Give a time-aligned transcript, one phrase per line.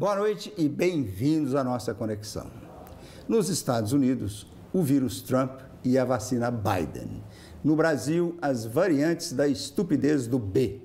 [0.00, 2.46] Boa noite e bem-vindos à nossa conexão.
[3.28, 7.22] Nos Estados Unidos, o vírus Trump e a vacina Biden.
[7.62, 10.80] No Brasil, as variantes da estupidez do B.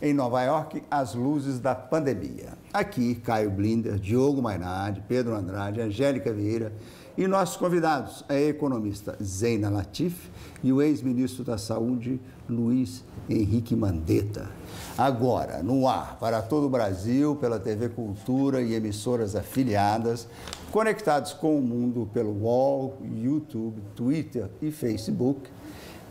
[0.00, 2.54] Em Nova York, as luzes da pandemia.
[2.72, 6.72] Aqui, Caio Blinder, Diogo Mainardi, Pedro Andrade, Angélica Vieira
[7.18, 10.30] e nossos convidados, a economista Zeina Latif
[10.62, 14.48] e o ex-ministro da Saúde, Luiz Henrique Mandetta.
[14.96, 20.28] Agora, no ar para todo o Brasil, pela TV Cultura e emissoras afiliadas,
[20.70, 25.50] conectados com o mundo pelo UOL, YouTube, Twitter e Facebook.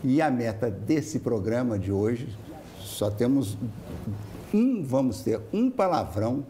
[0.04, 2.28] E a meta desse programa de hoje,
[2.80, 3.56] só temos
[4.52, 6.44] um, vamos ter um palavrão,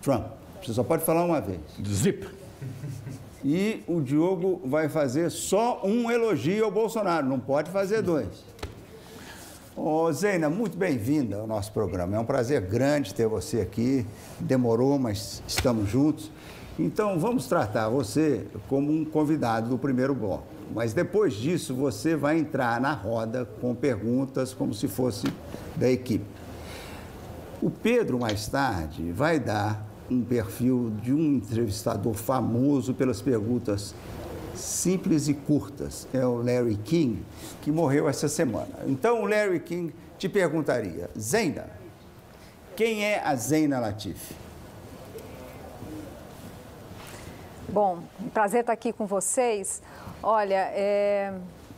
[0.00, 0.24] Trump.
[0.62, 1.60] Você só pode falar uma vez.
[1.86, 2.41] Zip.
[3.44, 8.44] E o Diogo vai fazer só um elogio ao Bolsonaro, não pode fazer dois.
[9.74, 12.14] Ô, Zeina, muito bem-vinda ao nosso programa.
[12.14, 14.06] É um prazer grande ter você aqui.
[14.38, 16.30] Demorou, mas estamos juntos.
[16.78, 20.44] Então, vamos tratar você como um convidado do primeiro bloco.
[20.74, 25.26] Mas depois disso, você vai entrar na roda com perguntas como se fosse
[25.74, 26.24] da equipe.
[27.60, 33.94] O Pedro, mais tarde, vai dar um perfil de um entrevistador famoso pelas perguntas
[34.54, 36.06] simples e curtas.
[36.12, 37.24] É o Larry King,
[37.60, 38.80] que morreu essa semana.
[38.86, 41.70] Então, o Larry King te perguntaria: Zenda,
[42.76, 44.32] quem é a Zeina Latif?
[47.68, 48.00] Bom,
[48.34, 49.82] prazer estar aqui com vocês.
[50.22, 51.32] Olha, é...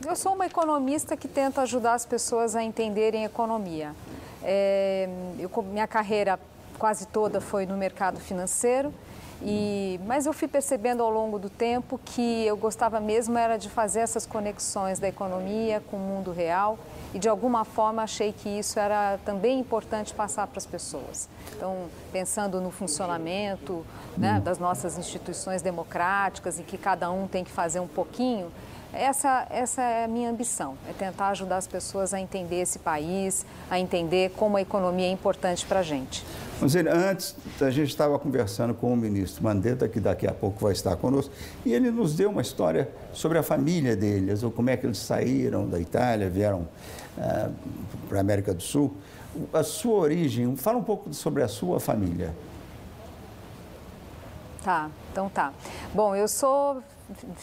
[0.06, 3.94] eu sou uma economista que tenta ajudar as pessoas a entenderem economia.
[4.42, 5.08] É...
[5.38, 6.38] Eu, minha carreira
[6.84, 8.92] quase toda foi no mercado financeiro.
[9.40, 13.70] E, mas eu fui percebendo ao longo do tempo que eu gostava mesmo era de
[13.70, 16.78] fazer essas conexões da economia com o mundo real
[17.14, 21.26] e de alguma forma achei que isso era também importante passar para as pessoas.
[21.56, 23.82] Então, pensando no funcionamento
[24.14, 28.52] né, das nossas instituições democráticas e que cada um tem que fazer um pouquinho,
[28.96, 33.44] essa, essa é a minha ambição, é tentar ajudar as pessoas a entender esse país,
[33.70, 36.24] a entender como a economia é importante para a gente.
[36.60, 40.72] Mas antes, a gente estava conversando com o ministro Mandetta, que daqui a pouco vai
[40.72, 41.32] estar conosco,
[41.64, 44.98] e ele nos deu uma história sobre a família deles, ou como é que eles
[44.98, 46.68] saíram da Itália, vieram
[47.18, 47.50] ah,
[48.08, 48.94] para a América do Sul.
[49.52, 52.34] A sua origem, fala um pouco sobre a sua família.
[54.62, 55.52] Tá, então tá.
[55.92, 56.82] Bom, eu sou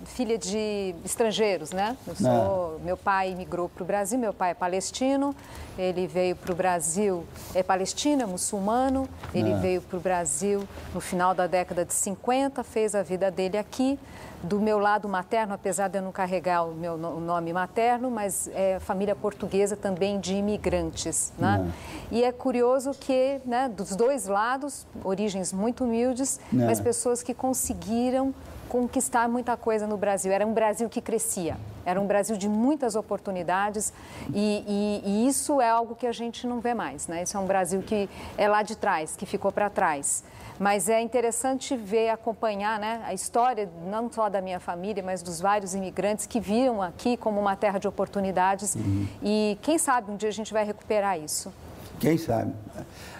[0.06, 1.96] filha de estrangeiros, né?
[2.08, 5.36] Eu sou, meu pai migrou para o Brasil, meu pai é palestino,
[5.78, 11.00] ele veio para o Brasil, é palestino, é muçulmano, ele veio para o Brasil no
[11.00, 14.00] final da década de 50, fez a vida dele aqui.
[14.44, 18.80] Do meu lado materno, apesar de eu não carregar o meu nome materno, mas é
[18.80, 21.72] família portuguesa também de imigrantes, né?
[22.10, 28.34] E é curioso que, né, dos dois lados, origens muito humildes, mas pessoas que conseguiram
[28.72, 30.32] conquistar muita coisa no Brasil.
[30.32, 33.92] Era um Brasil que crescia, era um Brasil de muitas oportunidades
[34.34, 37.24] e, e, e, isso é algo que a gente não vê mais, né?
[37.24, 40.24] Isso é um Brasil que é lá de trás, que ficou para trás.
[40.58, 45.42] Mas é interessante ver, acompanhar né, a história, não só da minha família, mas dos
[45.42, 48.76] vários imigrantes que viram aqui como uma terra de oportunidades.
[48.76, 49.06] Uhum.
[49.22, 51.52] E quem sabe um dia a gente vai recuperar isso.
[52.00, 52.54] Quem sabe.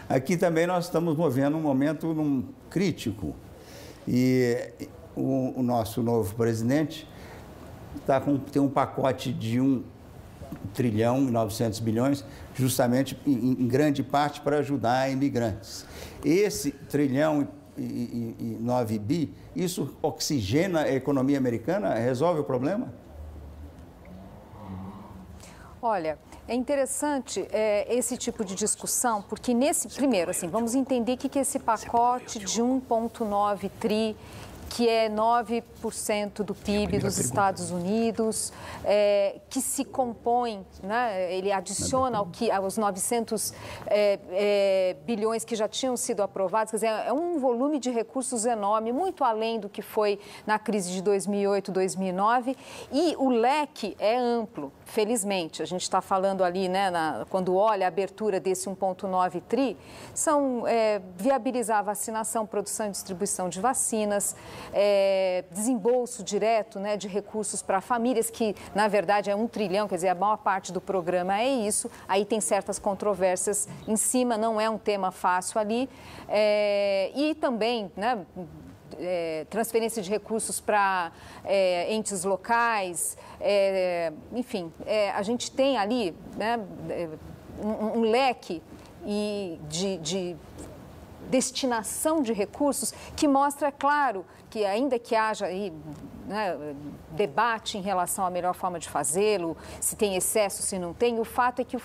[0.08, 3.36] Aqui também nós estamos movendo um momento num, crítico.
[4.08, 4.72] E
[5.22, 7.08] o, o nosso novo presidente
[8.06, 9.84] tá com, tem um pacote de um
[10.74, 15.86] trilhão e 900 bilhões, justamente em, em grande parte para ajudar imigrantes.
[16.24, 21.94] Esse trilhão e, e, e 9 bi, isso oxigena a economia americana?
[21.96, 22.94] Resolve o problema?
[25.82, 31.18] Olha, é interessante é, esse tipo de discussão, porque nesse, primeiro, assim, vamos entender o
[31.18, 34.16] que, que é esse pacote de 1,9 tri
[34.72, 38.54] que é 9% do PIB dos Estados Unidos,
[38.86, 43.54] é, que se compõe, né, ele adiciona ao que, aos 900
[43.88, 48.46] é, é, bilhões que já tinham sido aprovados, quer dizer, é um volume de recursos
[48.46, 50.18] enorme, muito além do que foi
[50.48, 52.56] na crise de 2008, 2009,
[52.94, 55.62] e o leque é amplo, felizmente.
[55.62, 59.78] A gente está falando ali, né, na, quando olha a abertura desse 1,9 tri,
[60.14, 64.34] são é, viabilizar a vacinação, produção e distribuição de vacinas,
[64.74, 69.96] é, desembolso direto né, de recursos para famílias, que na verdade é um trilhão, quer
[69.96, 71.90] dizer, a maior parte do programa é isso.
[72.08, 75.90] Aí tem certas controvérsias em cima, não é um tema fácil ali.
[76.28, 78.26] É, e também, né,
[79.00, 81.12] é, transferência de recursos para
[81.44, 86.60] é, entes locais, é, enfim, é, a gente tem ali né,
[86.90, 87.10] é,
[87.64, 88.62] um, um leque
[89.06, 90.38] e de, de
[91.32, 95.72] destinação de recursos que mostra, claro, que ainda que haja aí
[96.28, 96.76] né,
[97.12, 101.24] debate em relação à melhor forma de fazê-lo, se tem excesso, se não tem, o
[101.24, 101.78] fato é que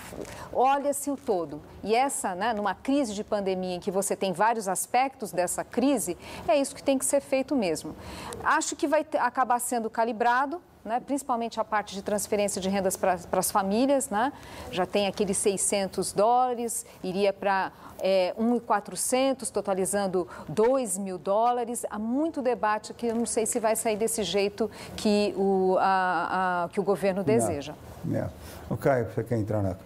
[0.52, 1.62] olha-se o todo.
[1.84, 6.18] E essa, né, numa crise de pandemia em que você tem vários aspectos dessa crise,
[6.48, 7.94] é isso que tem que ser feito mesmo.
[8.42, 13.18] Acho que vai acabar sendo calibrado, né, principalmente a parte de transferência de rendas para
[13.32, 14.32] as famílias, né,
[14.70, 21.84] já tem aqueles 600 dólares, iria para é, 1.400, totalizando 2 mil dólares.
[21.90, 26.64] Há muito debate que eu não sei se vai sair desse jeito que o, a,
[26.64, 27.74] a, que o governo deseja.
[28.08, 28.32] Yeah.
[28.70, 29.76] O Caio, você quer entrar na...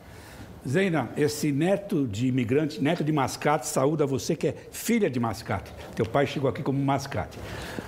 [0.69, 5.73] Zeina, esse neto de imigrante, neto de mascate, saúda você que é filha de mascate.
[5.97, 7.39] Teu pai chegou aqui como mascate.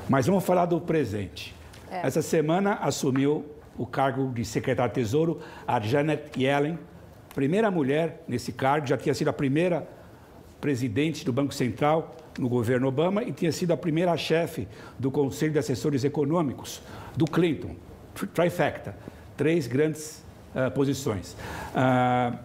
[0.09, 1.55] Mas vamos falar do presente.
[1.93, 2.07] É.
[2.07, 3.45] Essa semana assumiu
[3.77, 6.79] o cargo de secretário Tesouro a Janet Yellen,
[7.35, 9.87] primeira mulher nesse cargo, já tinha sido a primeira
[10.59, 14.67] presidente do Banco Central no governo Obama e tinha sido a primeira chefe
[14.99, 16.81] do Conselho de Assessores Econômicos
[17.15, 17.77] do Clinton,
[18.33, 18.97] trifecta,
[19.37, 20.25] três grandes
[20.55, 21.37] uh, posições.
[21.75, 22.39] Uh,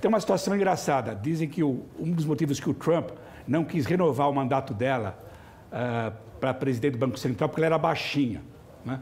[0.00, 1.14] tem uma situação engraçada.
[1.14, 3.10] Dizem que o, um dos motivos que o Trump
[3.46, 5.16] não quis renovar o mandato dela
[5.68, 8.42] uh, para presidente do Banco Central porque ela era baixinha.
[8.88, 9.00] Né?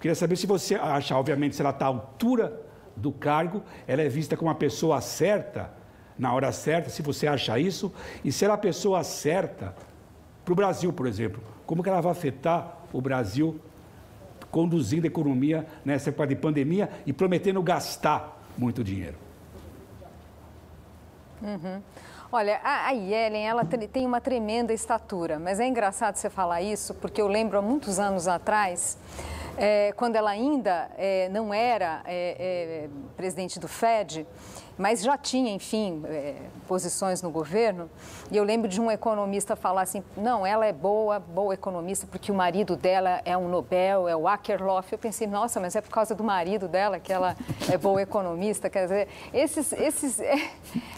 [0.00, 2.60] Queria saber se você acha, obviamente, se ela está à altura
[2.96, 5.70] do cargo, ela é vista como uma pessoa certa,
[6.18, 7.92] na hora certa, se você acha isso,
[8.24, 9.74] e se ela é a pessoa certa
[10.44, 13.60] para o Brasil, por exemplo, como que ela vai afetar o Brasil
[14.50, 19.16] conduzindo a economia nessa época de pandemia e prometendo gastar muito dinheiro?
[21.40, 21.80] Uhum.
[22.34, 27.20] Olha, a, Yellen, ela tem uma tremenda estatura, mas é engraçado você falar isso, porque
[27.20, 28.96] eu lembro há muitos anos atrás,
[29.58, 32.88] é, quando ela ainda é, não era é,
[33.18, 34.26] presidente do FED,
[34.78, 36.36] mas já tinha, enfim, é,
[36.66, 37.90] posições no governo.
[38.30, 42.32] E eu lembro de um economista falar assim: não, ela é boa, boa economista, porque
[42.32, 44.92] o marido dela é um Nobel, é o Akerlof.
[44.92, 47.36] Eu pensei, nossa, mas é por causa do marido dela que ela
[47.70, 48.70] é boa economista.
[48.70, 50.50] Quer dizer, esses, esses é,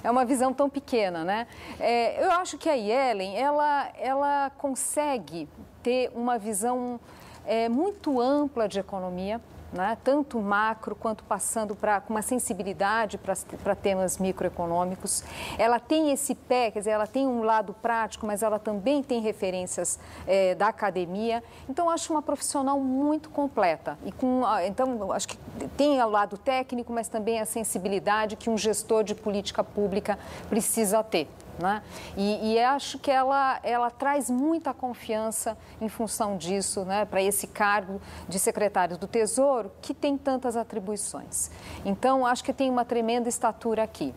[0.03, 1.47] é uma visão tão pequena, né?
[1.79, 5.49] É, eu acho que a Yellen, ela, ela consegue
[5.83, 6.99] ter uma visão
[7.47, 9.41] é, muito ampla de economia
[9.75, 9.99] né?
[10.03, 15.25] tanto macro quanto passando para uma sensibilidade para temas microeconômicos.
[15.59, 19.21] Ela tem esse pé, quer dizer, ela tem um lado prático, mas ela também tem
[19.21, 21.43] referências é, da academia.
[21.69, 23.99] Então, acho uma profissional muito completa.
[24.05, 25.39] E com, então, acho que
[25.77, 30.19] tem o lado técnico, mas também a sensibilidade que um gestor de política pública
[30.49, 31.29] precisa ter.
[31.59, 31.83] Né?
[32.17, 37.47] E, e, acho que ela, ela traz muita confiança em função disso, né, para esse
[37.47, 41.51] cargo de secretário do Tesouro, que tem tantas atribuições.
[41.85, 44.13] Então, acho que tem uma tremenda estatura aqui.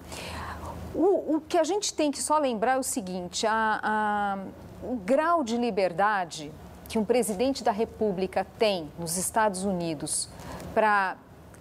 [0.95, 4.37] O, o que a gente tem que só lembrar é o seguinte: a, a,
[4.81, 6.51] o grau de liberdade
[6.89, 10.29] que um presidente da República tem nos Estados Unidos
[10.73, 11.17] para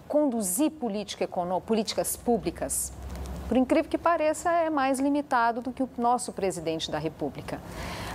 [0.08, 1.28] conduzir política,
[1.67, 2.93] políticas públicas
[3.48, 7.60] por incrível que pareça, é mais limitado do que o nosso presidente da República.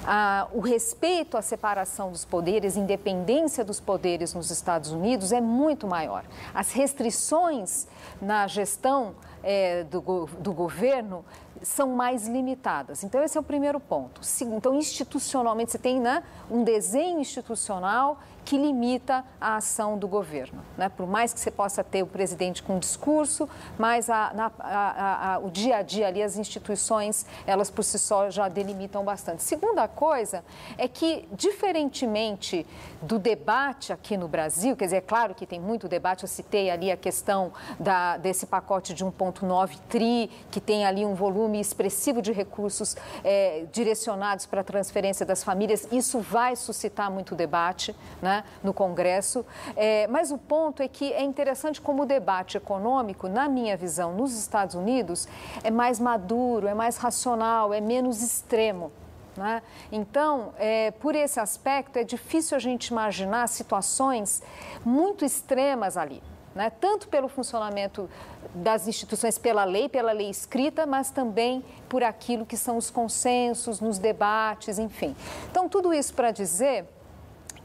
[0.05, 5.87] Ah, o respeito à separação dos poderes, independência dos poderes nos Estados Unidos é muito
[5.87, 6.23] maior.
[6.53, 7.87] As restrições
[8.19, 9.13] na gestão
[9.43, 11.23] é, do, do governo
[11.61, 13.03] são mais limitadas.
[13.03, 14.21] Então, esse é o primeiro ponto.
[14.41, 20.61] Então, institucionalmente, você tem né, um desenho institucional que limita a ação do governo.
[20.77, 20.89] Né?
[20.89, 25.49] Por mais que você possa ter o presidente com discurso, mas a, a, a, o
[25.49, 29.43] dia a dia ali, as instituições, elas por si só já delimitam bastante.
[29.43, 30.43] Segunda coisa
[30.77, 32.65] é que, diferentemente
[33.01, 36.69] do debate aqui no Brasil, quer dizer, é claro que tem muito debate, eu citei
[36.69, 42.21] ali a questão da, desse pacote de 1,9 tri, que tem ali um volume expressivo
[42.21, 48.30] de recursos é, direcionados para a transferência das famílias, isso vai suscitar muito debate, né?
[48.31, 49.45] Né, no Congresso.
[49.75, 54.13] É, mas o ponto é que é interessante como o debate econômico, na minha visão,
[54.13, 55.27] nos Estados Unidos,
[55.63, 58.91] é mais maduro, é mais racional, é menos extremo.
[59.35, 59.61] Né?
[59.91, 64.41] Então, é, por esse aspecto, é difícil a gente imaginar situações
[64.85, 66.21] muito extremas ali.
[66.53, 66.69] Né?
[66.69, 68.09] Tanto pelo funcionamento
[68.53, 73.79] das instituições pela lei, pela lei escrita, mas também por aquilo que são os consensos
[73.79, 75.15] nos debates, enfim.
[75.49, 76.85] Então, tudo isso para dizer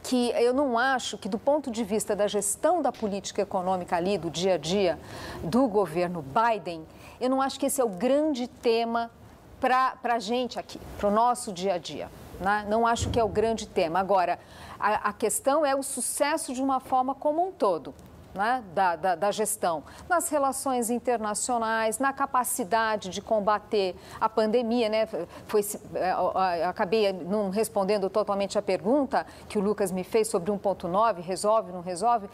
[0.07, 4.17] que eu não acho que, do ponto de vista da gestão da política econômica ali,
[4.17, 4.99] do dia a dia
[5.43, 6.87] do governo Biden,
[7.21, 9.11] eu não acho que esse é o grande tema
[9.61, 12.09] para a gente aqui, para o nosso dia a dia.
[12.39, 12.65] Né?
[12.69, 13.99] Não acho que é o grande tema.
[13.99, 14.39] Agora,
[14.79, 17.93] a, a questão é o sucesso de uma forma como um todo.
[18.37, 24.88] Né, da, da, da, gestão, nas relações internacionais, na capacidade de combater a pandemia.
[24.88, 25.09] Né?
[25.47, 25.64] Foi,
[25.95, 31.73] é, acabei não respondendo totalmente a pergunta que o Lucas me fez sobre 1.9, resolve,
[31.73, 32.28] não resolve?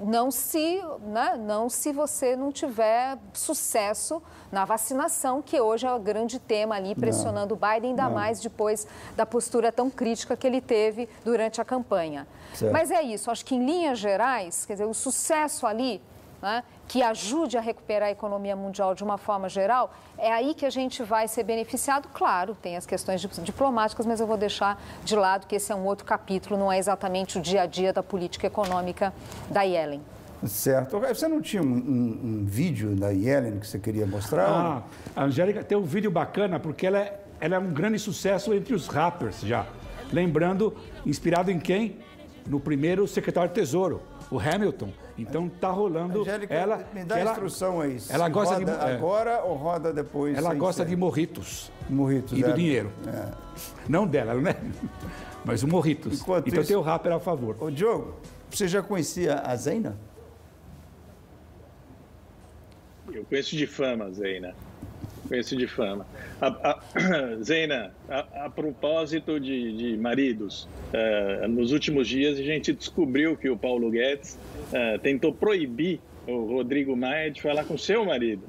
[0.00, 5.98] Não se, né, não se você não tiver sucesso na vacinação, que hoje é o
[5.98, 8.12] grande tema ali, pressionando não, o Biden, ainda não.
[8.12, 12.26] mais depois da postura tão crítica que ele teve durante a campanha.
[12.54, 12.72] Certo.
[12.72, 16.02] Mas é isso, acho que em linhas gerais, quer dizer, o sucesso ali
[16.42, 20.66] né, que ajude a recuperar a economia mundial de uma forma geral, é aí que
[20.66, 22.08] a gente vai ser beneficiado.
[22.12, 25.84] Claro, tem as questões diplomáticas, mas eu vou deixar de lado que esse é um
[25.84, 29.12] outro capítulo, não é exatamente o dia a dia da política econômica
[29.50, 30.00] da Yellen.
[30.46, 30.98] Certo.
[31.00, 34.48] Você não tinha um, um, um vídeo da Yellen que você queria mostrar?
[34.48, 34.82] Ah,
[35.14, 38.74] a Angélica tem um vídeo bacana porque ela é, ela é um grande sucesso entre
[38.74, 39.66] os rappers já.
[40.10, 41.98] Lembrando, inspirado em quem?
[42.46, 44.88] No primeiro secretário de Tesouro, o Hamilton.
[45.22, 46.22] Então tá rolando.
[46.22, 47.98] Angélica, ela me dá ela, instrução aí.
[48.08, 48.94] Ela gosta roda de é.
[48.94, 50.36] agora ou roda depois?
[50.36, 50.88] Ela gosta ser.
[50.88, 51.70] de morritos.
[51.88, 52.38] Morritos.
[52.38, 52.52] E do é.
[52.52, 52.92] dinheiro.
[53.06, 53.32] É.
[53.88, 54.56] Não dela, né?
[55.44, 56.20] Mas o morritos.
[56.20, 57.56] Enquanto então isso, tem o rapper a favor.
[57.60, 58.14] Ô Diogo,
[58.50, 59.96] você já conhecia a Zeina?
[63.12, 64.54] Eu conheço de fama a Zeina
[65.30, 66.04] conheço de fama.
[66.40, 66.80] A, a,
[67.40, 73.48] Zena, a, a propósito de, de maridos, uh, nos últimos dias a gente descobriu que
[73.48, 74.36] o Paulo Guedes
[74.72, 78.42] uh, tentou proibir o Rodrigo Maia de falar com seu marido,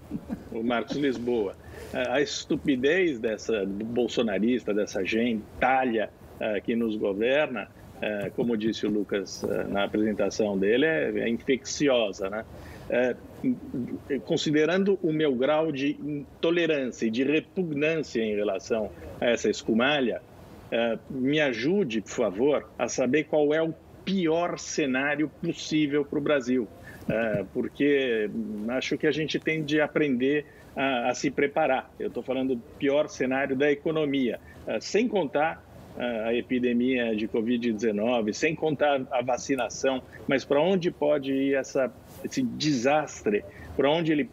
[0.52, 1.56] o Marcos Lisboa.
[1.94, 6.10] Uh, a estupidez dessa bolsonarista, dessa gentalha
[6.64, 7.68] que nos governa,
[8.36, 12.44] como disse o Lucas na apresentação dele, é, é infecciosa, né?
[12.90, 13.16] É,
[14.26, 20.22] considerando o meu grau de intolerância e de repugnância em relação a essa escumalha,
[20.72, 23.74] é, me ajude, por favor, a saber qual é o
[24.06, 26.68] pior cenário possível para o Brasil,
[27.10, 28.30] é, porque
[28.70, 30.46] acho que a gente tem de aprender
[30.76, 31.92] a, a se preparar.
[32.00, 34.40] Eu estou falando do pior cenário da economia,
[34.80, 35.64] sem contar
[36.26, 41.92] a epidemia de Covid-19, sem contar a vacinação, mas para onde pode ir essa
[42.24, 43.44] esse desastre,
[43.76, 44.30] para onde ele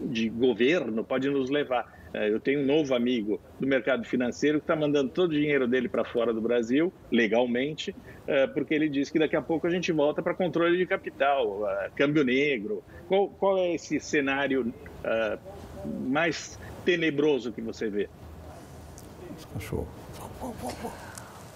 [0.00, 1.92] de governo pode nos levar.
[2.12, 5.66] É, eu tenho um novo amigo do mercado financeiro que está mandando todo o dinheiro
[5.66, 7.94] dele para fora do Brasil, legalmente,
[8.26, 11.68] é, porque ele diz que daqui a pouco a gente volta para controle de capital,
[11.68, 12.84] é, câmbio negro.
[13.08, 14.72] Qual, qual é esse cenário
[16.06, 18.08] mais tenebroso que você vê?
[19.52, 19.88] Cachorro.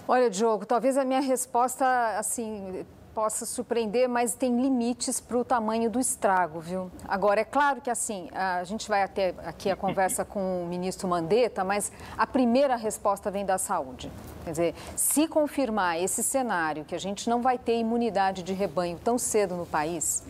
[0.07, 2.85] Olha, Diogo, talvez a minha resposta, assim,
[3.19, 6.89] possa surpreender, mas tem limites para o tamanho do estrago, viu?
[7.09, 11.09] Agora, é claro que assim, a gente vai até aqui a conversa com o ministro
[11.09, 14.09] Mandetta, mas a primeira resposta vem da saúde.
[14.45, 18.97] Quer dizer, se confirmar esse cenário, que a gente não vai ter imunidade de rebanho
[19.03, 20.23] tão cedo no país,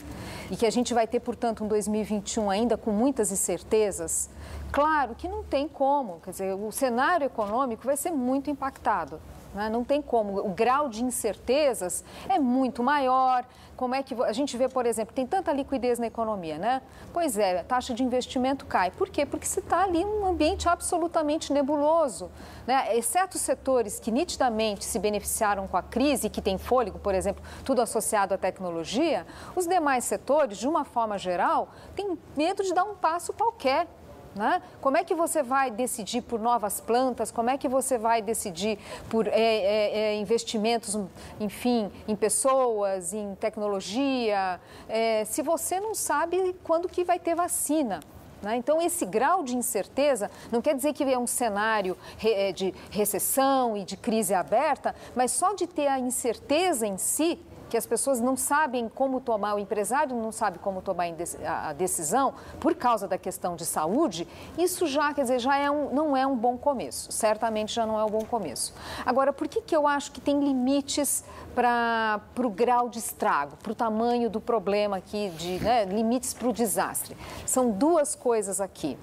[0.51, 4.31] e que a gente vai ter, portanto, um 2021 ainda com muitas incertezas,
[4.73, 6.21] claro que não tem como.
[6.25, 9.21] Quer dizer, o cenário econômico vai ser muito impactado.
[9.55, 9.69] Né?
[9.69, 10.39] Não tem como.
[10.39, 13.45] O grau de incertezas é muito maior.
[13.77, 16.83] Como é que a gente vê, por exemplo, tem tanta liquidez na economia, né?
[17.13, 18.91] Pois é, a taxa de investimento cai.
[18.91, 19.25] Por quê?
[19.25, 22.29] Porque você está ali num ambiente absolutamente nebuloso.
[22.67, 22.97] Né?
[22.97, 27.81] Exceto setores que nitidamente se beneficiaram com a crise, que tem fôlego, por exemplo, tudo
[27.81, 29.25] associado à tecnologia,
[29.55, 33.87] os demais setores, de uma forma geral, têm medo de dar um passo qualquer.
[34.35, 34.63] Né?
[34.81, 37.31] Como é que você vai decidir por novas plantas?
[37.31, 40.99] Como é que você vai decidir por é, é, é, investimentos,
[41.41, 48.01] enfim, em pessoas, em tecnologia, é, se você não sabe quando que vai ter vacina?
[48.43, 48.57] Né?
[48.57, 53.77] Então, esse grau de incerteza não quer dizer que é um cenário é, de recessão
[53.77, 58.21] e de crise aberta, mas só de ter a incerteza em si que as pessoas
[58.21, 61.07] não sabem como tomar, o empresário não sabe como tomar
[61.47, 65.93] a decisão por causa da questão de saúde, isso já, quer dizer, já é um,
[65.93, 67.13] não é um bom começo.
[67.13, 68.75] Certamente já não é um bom começo.
[69.05, 73.73] Agora, por que, que eu acho que tem limites para o grau de estrago, para
[73.73, 77.17] o tamanho do problema aqui, de, né, limites para o desastre?
[77.47, 78.99] São duas coisas aqui.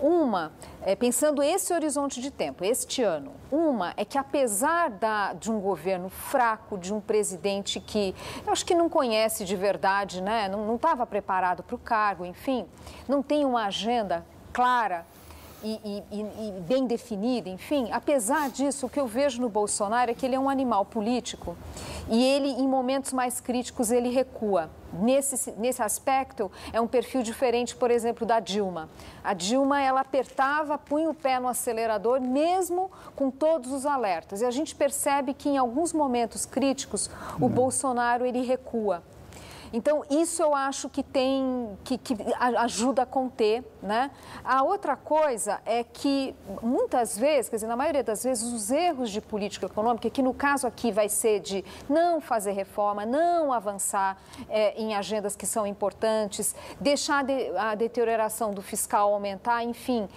[0.00, 0.52] Uma,
[0.86, 5.58] é, pensando esse horizonte de tempo, este ano, uma é que apesar da, de um
[5.58, 8.14] governo fraco, de um presidente que
[8.46, 10.48] eu acho que não conhece de verdade, né?
[10.48, 12.64] não estava preparado para o cargo, enfim,
[13.08, 15.04] não tem uma agenda clara
[15.62, 20.14] e, e, e, bem definida, enfim, apesar disso, o que eu vejo no Bolsonaro é
[20.14, 21.56] que ele é um animal político
[22.08, 24.70] e ele, em momentos mais críticos, ele recua.
[24.92, 28.88] Nesse, nesse aspecto, é um perfil diferente, por exemplo, da Dilma.
[29.24, 34.40] A Dilma, ela apertava, punha o pé no acelerador, mesmo com todos os alertas.
[34.42, 37.10] E a gente percebe que, em alguns momentos críticos,
[37.40, 39.02] o Bolsonaro, ele recua.
[39.72, 42.16] Então, isso eu acho que tem, que, que
[42.58, 44.10] ajuda a conter, né?
[44.44, 49.10] A outra coisa é que, muitas vezes, quer dizer, na maioria das vezes, os erros
[49.10, 54.16] de política econômica, que no caso aqui vai ser de não fazer reforma, não avançar
[54.48, 60.08] é, em agendas que são importantes, deixar de, a deterioração do fiscal aumentar, enfim,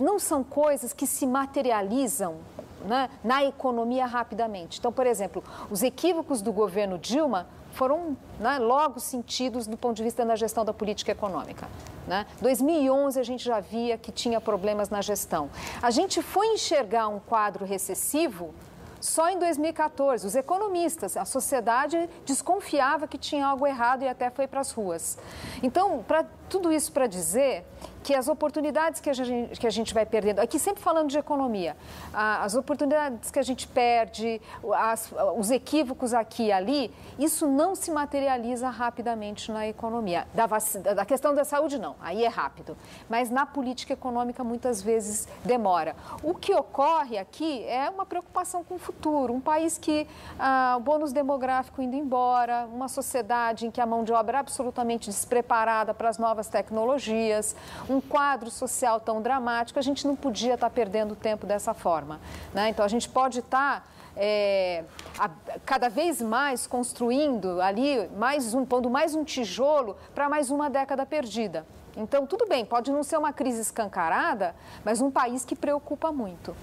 [0.00, 2.36] não são coisas que se materializam
[2.84, 4.78] né, na economia rapidamente.
[4.78, 10.02] Então, por exemplo, os equívocos do governo Dilma foram né, logo sentidos do ponto de
[10.02, 11.68] vista da gestão da política econômica.
[12.06, 12.26] Né?
[12.40, 15.50] 2011 a gente já via que tinha problemas na gestão.
[15.82, 18.54] A gente foi enxergar um quadro recessivo
[18.98, 20.26] só em 2014.
[20.26, 25.18] Os economistas, a sociedade desconfiava que tinha algo errado e até foi para as ruas.
[25.62, 27.64] Então, pra, tudo isso para dizer
[28.06, 31.18] que as oportunidades que a gente, que a gente vai perdendo, aqui sempre falando de
[31.18, 31.76] economia,
[32.14, 34.40] as oportunidades que a gente perde,
[34.74, 40.24] as, os equívocos aqui e ali, isso não se materializa rapidamente na economia.
[40.32, 40.46] Da,
[40.94, 42.76] da questão da saúde, não, aí é rápido.
[43.08, 45.96] Mas na política econômica, muitas vezes demora.
[46.22, 49.32] O que ocorre aqui é uma preocupação com o futuro.
[49.32, 50.06] Um país que
[50.38, 54.40] ah, o bônus demográfico indo embora, uma sociedade em que a mão de obra é
[54.40, 57.56] absolutamente despreparada para as novas tecnologias,
[57.90, 62.20] um um quadro social tão dramático, a gente não podia estar perdendo tempo dessa forma.
[62.52, 62.68] Né?
[62.68, 64.84] Então, a gente pode estar é,
[65.18, 65.30] a,
[65.64, 71.04] cada vez mais construindo ali, mais um, pondo mais um tijolo para mais uma década
[71.04, 71.66] perdida.
[71.96, 76.54] Então, tudo bem, pode não ser uma crise escancarada, mas um país que preocupa muito.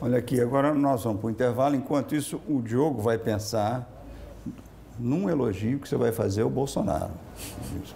[0.00, 1.76] Olha aqui, agora nós vamos para o intervalo.
[1.76, 3.86] Enquanto isso, o Diogo vai pensar
[4.98, 7.12] num elogio que você vai fazer ao Bolsonaro.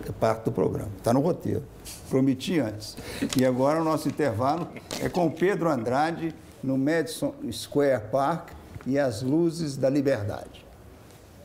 [0.07, 1.64] É parte do programa, está no roteiro.
[2.09, 2.97] Prometi antes.
[3.37, 4.69] E agora o nosso intervalo
[5.00, 8.50] é com Pedro Andrade no Madison Square Park
[8.87, 10.67] e as luzes da liberdade.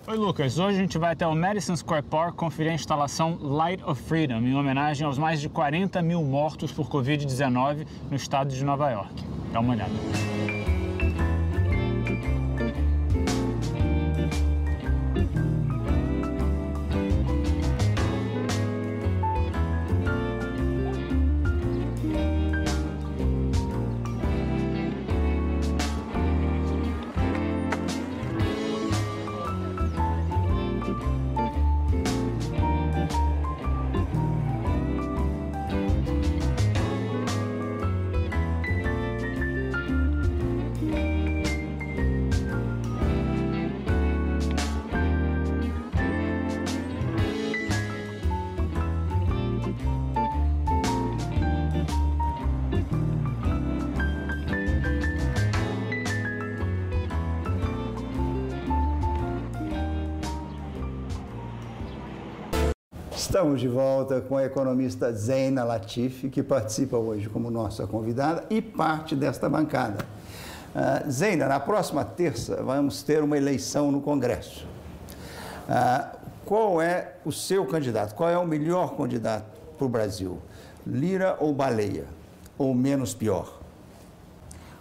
[0.05, 0.59] Oi, Lucas.
[0.59, 4.39] Hoje a gente vai até o Madison Square Park conferir a instalação Light of Freedom,
[4.39, 9.23] em homenagem aos mais de 40 mil mortos por Covid-19 no estado de Nova York.
[9.53, 9.91] Dá uma olhada.
[63.33, 68.61] Estamos de volta com a economista Zeina Latifi, que participa hoje como nossa convidada e
[68.61, 70.05] parte desta bancada.
[70.75, 74.67] Uh, Zeina, na próxima terça vamos ter uma eleição no Congresso.
[75.67, 76.15] Uh,
[76.45, 78.13] qual é o seu candidato?
[78.13, 80.37] Qual é o melhor candidato para o Brasil?
[80.85, 82.05] Lira ou Baleia?
[82.55, 83.62] Ou menos pior?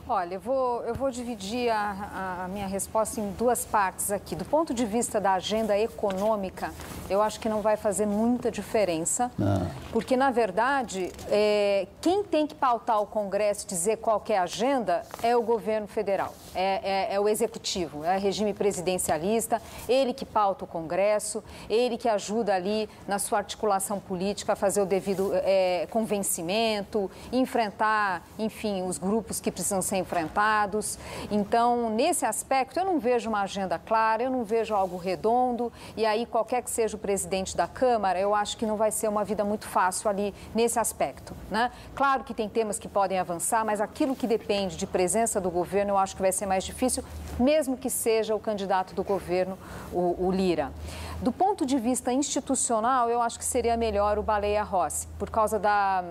[0.09, 4.35] Olha, eu vou, eu vou dividir a, a, minha resposta em duas partes aqui.
[4.35, 6.73] Do ponto de vista da agenda econômica,
[7.09, 9.65] eu acho que não vai fazer muita diferença, ah.
[9.93, 15.03] porque, na verdade, é, quem tem que pautar o Congresso, dizer qual é a agenda,
[15.23, 20.25] é o governo federal, é, é, é o executivo, é o regime presidencialista, ele que
[20.25, 25.31] pauta o Congresso, ele que ajuda ali na sua articulação política a fazer o devido
[25.33, 30.99] é, convencimento, enfrentar, enfim, os grupos que precisam ser enfrentados.
[31.31, 35.73] Então, nesse aspecto, eu não vejo uma agenda clara, eu não vejo algo redondo.
[35.97, 39.09] E aí, qualquer que seja o presidente da Câmara, eu acho que não vai ser
[39.09, 41.35] uma vida muito fácil ali nesse aspecto.
[41.51, 41.71] Né?
[41.95, 45.93] Claro que tem temas que podem avançar, mas aquilo que depende de presença do governo,
[45.93, 47.03] eu acho que vai ser mais difícil,
[47.39, 49.59] mesmo que seja o candidato do governo,
[49.93, 50.73] o, o Lira.
[51.21, 55.59] Do ponto de vista institucional, eu acho que seria melhor o Baleia Rossi, por causa
[55.59, 56.03] da,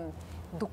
[0.52, 0.70] do,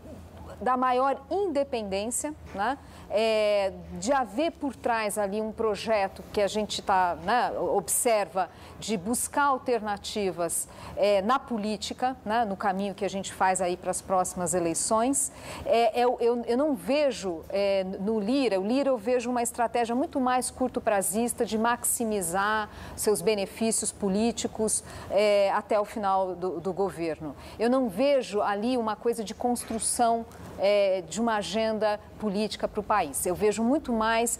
[0.61, 2.77] da maior independência, né?
[3.09, 8.95] É, de haver por trás ali um projeto que a gente tá, né, observa de
[8.95, 14.01] buscar alternativas é, na política, né, no caminho que a gente faz aí para as
[14.01, 15.31] próximas eleições.
[15.65, 19.95] É, eu, eu, eu, não vejo é, no Lira, o Lira eu vejo uma estratégia
[19.95, 26.71] muito mais curto prazista de maximizar seus benefícios políticos é, até o final do, do
[26.71, 27.35] governo.
[27.57, 30.25] Eu não vejo ali uma coisa de construção
[30.59, 33.25] é, de uma agenda política para o país.
[33.25, 34.39] Eu vejo muito mais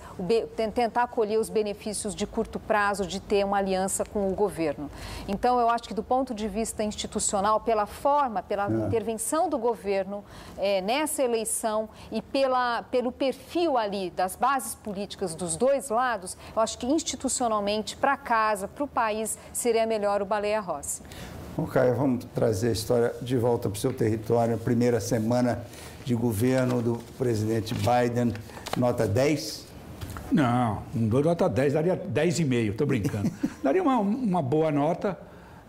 [0.74, 4.92] tentar colher os benefícios de curto prazo de ter uma aliança com o governo.
[5.28, 8.86] Então, eu acho que do ponto de vista institucional, pela forma, pela é.
[8.86, 10.24] intervenção do governo
[10.58, 16.62] é, nessa eleição e pela, pelo perfil ali das bases políticas dos dois lados, eu
[16.62, 21.02] acho que institucionalmente, para casa, para o país, seria melhor o Baleia Rossi.
[21.56, 24.58] Bom, Caio, vamos trazer a história de volta para o seu território.
[24.58, 25.62] Primeira semana
[26.10, 28.34] de governo do presidente Biden,
[28.76, 29.68] nota 10?
[30.32, 33.32] Não, não dou nota 10, daria 10,5, estou brincando.
[33.64, 35.16] daria uma, uma boa nota.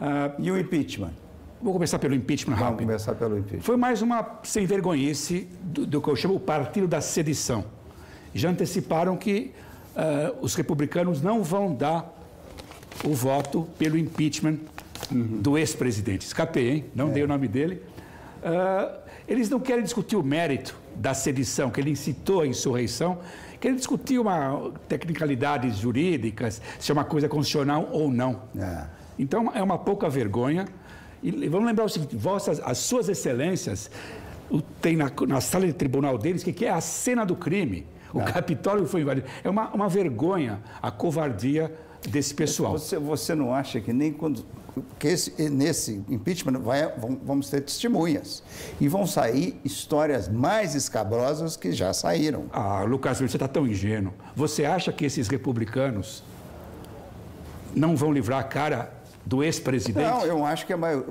[0.01, 1.13] Uh, e o impeachment?
[1.61, 2.87] Vou começar pelo impeachment Vamos rápido.
[2.87, 3.61] Vamos começar pelo impeachment.
[3.61, 7.63] Foi mais uma sem vergonhice do, do que eu chamo o partido da sedição.
[8.35, 9.53] Já anteciparam que
[9.95, 12.19] uh, os republicanos não vão dar
[13.05, 14.57] o voto pelo impeachment
[15.13, 15.43] uhum.
[15.43, 16.25] do ex-presidente.
[16.25, 16.85] Escapei, hein?
[16.95, 17.13] Não é.
[17.13, 17.83] dei o nome dele.
[18.43, 19.00] Uh,
[19.31, 23.19] eles não querem discutir o mérito da sedição, que ele incitou a insurreição,
[23.61, 28.43] querem discutir uma tecnicalidades jurídicas, se é uma coisa constitucional ou não.
[28.59, 28.87] É.
[29.17, 30.67] Então é uma pouca vergonha.
[31.23, 33.89] E vamos lembrar o seguinte: vossas, as suas excelências
[34.83, 37.87] tem na, na sala de tribunal deles que, que é a cena do crime.
[38.13, 38.25] O é.
[38.25, 39.29] Capitólio foi invadido.
[39.45, 41.73] É uma, uma vergonha a covardia
[42.09, 42.73] desse pessoal.
[42.73, 44.45] Você, você não acha que nem quando
[44.99, 48.43] que esse, nesse impeachment vai, vamos ter testemunhas
[48.81, 52.47] e vão sair histórias mais escabrosas que já saíram.
[52.53, 54.13] Ah, Lucas, você está tão ingênuo.
[54.35, 56.23] Você acha que esses republicanos
[57.75, 60.05] não vão livrar a cara do ex-presidente?
[60.05, 61.03] Não, eu acho que é mais.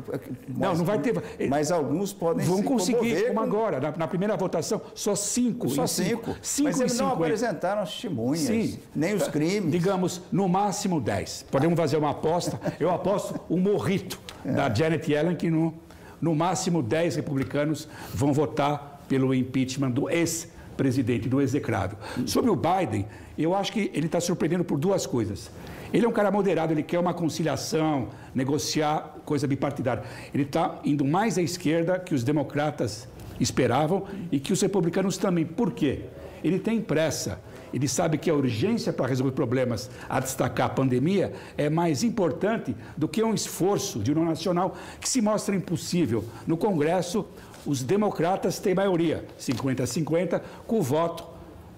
[0.48, 1.14] Não, não vai ter.
[1.50, 5.70] Mas alguns podem Vão conseguir, como agora, na, na, primeira votação, só cinco.
[5.70, 6.36] Só cinco.
[6.42, 8.80] Cinco, mas eles não apresentaram as testemunhas, Sim.
[8.96, 9.72] nem os crimes.
[9.72, 11.46] Digamos, no máximo dez.
[11.50, 12.60] Podemos fazer uma aposta.
[12.80, 14.52] Eu aposto um morrito é.
[14.52, 15.74] da Janet Yellen que no,
[16.22, 21.98] no máximo dez republicanos vão votar pelo impeachment do ex-presidente, do execrável.
[22.26, 25.50] Sobre o Biden, eu acho que ele está surpreendendo por duas coisas.
[25.92, 30.04] Ele é um cara moderado, ele quer uma conciliação, negociar coisa bipartidária.
[30.34, 33.08] Ele está indo mais à esquerda que os democratas
[33.40, 35.46] esperavam e que os republicanos também.
[35.46, 36.02] Por quê?
[36.44, 37.42] Ele tem pressa.
[37.74, 42.76] Ele sabe que a urgência para resolver problemas, a destacar a pandemia, é mais importante
[42.98, 46.24] do que um esforço de união nacional que se mostra impossível.
[46.48, 47.26] No Congresso,
[47.66, 51.26] os democratas têm maioria, 50 a 50, com o voto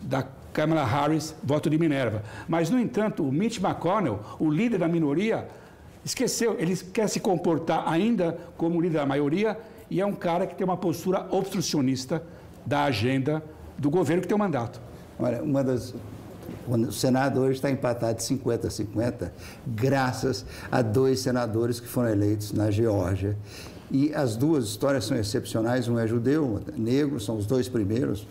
[0.01, 2.23] da Kamala Harris, voto de Minerva.
[2.47, 5.47] Mas, no entanto, o Mitch McConnell, o líder da minoria,
[6.03, 6.55] esqueceu.
[6.59, 9.57] Ele quer se comportar ainda como líder da maioria
[9.89, 12.23] e é um cara que tem uma postura obstrucionista
[12.65, 13.43] da agenda
[13.77, 14.81] do governo que tem o mandato.
[15.19, 15.93] Olha, uma das.
[16.67, 19.33] O Senado hoje está empatado de 50 a 50,
[19.65, 23.37] graças a dois senadores que foram eleitos na Geórgia
[23.91, 27.67] e as duas histórias são excepcionais, um é judeu, um é negro, são os dois
[27.67, 28.25] primeiros,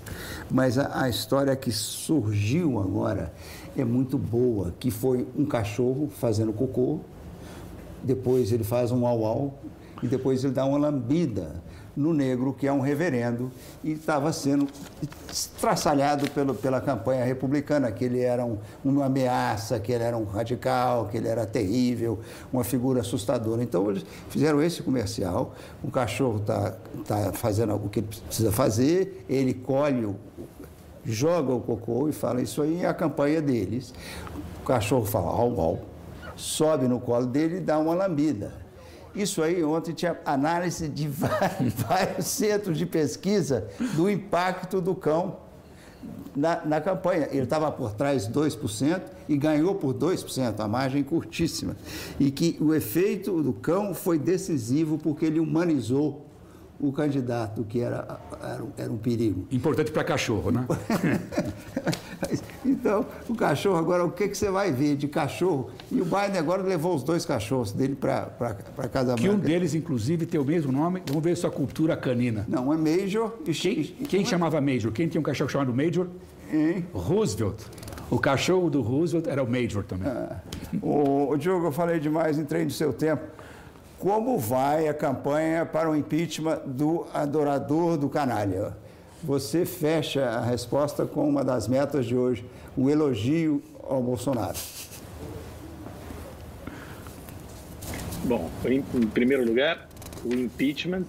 [0.50, 3.32] mas a, a história que surgiu agora
[3.76, 7.00] é muito boa, que foi um cachorro fazendo cocô,
[8.02, 9.58] depois ele faz um au-au
[10.02, 11.62] e depois ele dá uma lambida
[11.96, 13.50] no negro, que é um reverendo,
[13.82, 14.66] e estava sendo
[15.30, 20.24] estraçalhado pelo, pela campanha republicana, que ele era um, uma ameaça, que ele era um
[20.24, 22.20] radical, que ele era terrível,
[22.52, 23.62] uma figura assustadora.
[23.62, 26.76] Então, eles fizeram esse comercial, o cachorro está
[27.06, 30.16] tá fazendo o que ele precisa fazer, ele colhe, o,
[31.04, 33.92] joga o cocô e fala, isso aí é a campanha deles.
[34.60, 35.80] O cachorro fala, au, au,
[36.36, 38.52] sobe no colo dele e dá uma lambida.
[39.14, 45.36] Isso aí, ontem tinha análise de vários centros de pesquisa do impacto do cão
[46.34, 47.28] na, na campanha.
[47.30, 51.76] Ele estava por trás 2% e ganhou por 2%, a margem curtíssima.
[52.18, 56.26] E que o efeito do cão foi decisivo porque ele humanizou
[56.78, 59.46] o candidato, que era, era, era um perigo.
[59.50, 60.66] Importante para cachorro, né?
[62.64, 65.70] então, o cachorro, agora, o que, que você vai ver de cachorro?
[65.90, 68.26] E o Biden agora levou os dois cachorros dele para
[68.92, 71.02] Casa Que um deles, inclusive, tem o mesmo nome.
[71.06, 72.44] Vamos ver sua cultura canina.
[72.48, 73.32] Não, é Major.
[73.44, 74.92] Quem, quem chamava Major?
[74.92, 76.06] Quem tinha um cachorro chamado Major?
[76.52, 76.86] Hein?
[76.92, 77.60] Roosevelt.
[78.10, 80.08] O cachorro do Roosevelt era o Major também.
[80.08, 80.40] Ah.
[80.82, 83.22] O, o Diogo, eu falei demais, entrei no seu tempo
[84.00, 88.74] como vai a campanha para o impeachment do adorador do canalha?
[89.22, 92.44] Você fecha a resposta com uma das metas de hoje,
[92.76, 94.56] um elogio ao Bolsonaro.
[98.24, 99.88] Bom, em, primeiro lugar,
[100.24, 101.04] o impeachment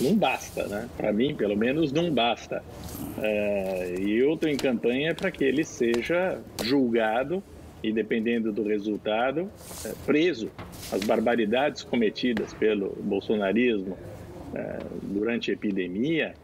[0.00, 0.88] não basta, né?
[0.96, 2.62] Para mim, pelo menos, não basta.
[3.18, 7.42] É, e eu estou em campanha para que ele seja julgado
[7.82, 9.50] e, dependendo do resultado,
[9.84, 10.50] é, preso.
[10.90, 13.98] As barbaridades cometidas pelo bolsonarismo
[14.54, 16.34] é, durante a epidemia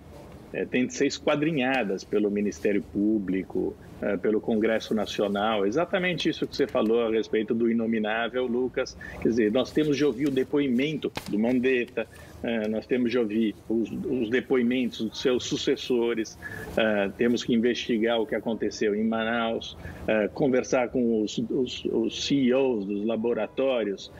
[0.53, 5.67] é, têm de ser esquadrinhadas pelo Ministério Público, é, pelo Congresso Nacional.
[5.67, 8.97] Exatamente isso que você falou a respeito do inominável, Lucas.
[9.21, 12.07] Quer dizer, nós temos de ouvir o depoimento do Mandetta,
[12.43, 16.39] é, nós temos de ouvir os, os depoimentos dos seus sucessores,
[16.77, 22.27] é, temos que investigar o que aconteceu em Manaus, é, conversar com os, os, os
[22.27, 24.11] CEOs dos laboratórios,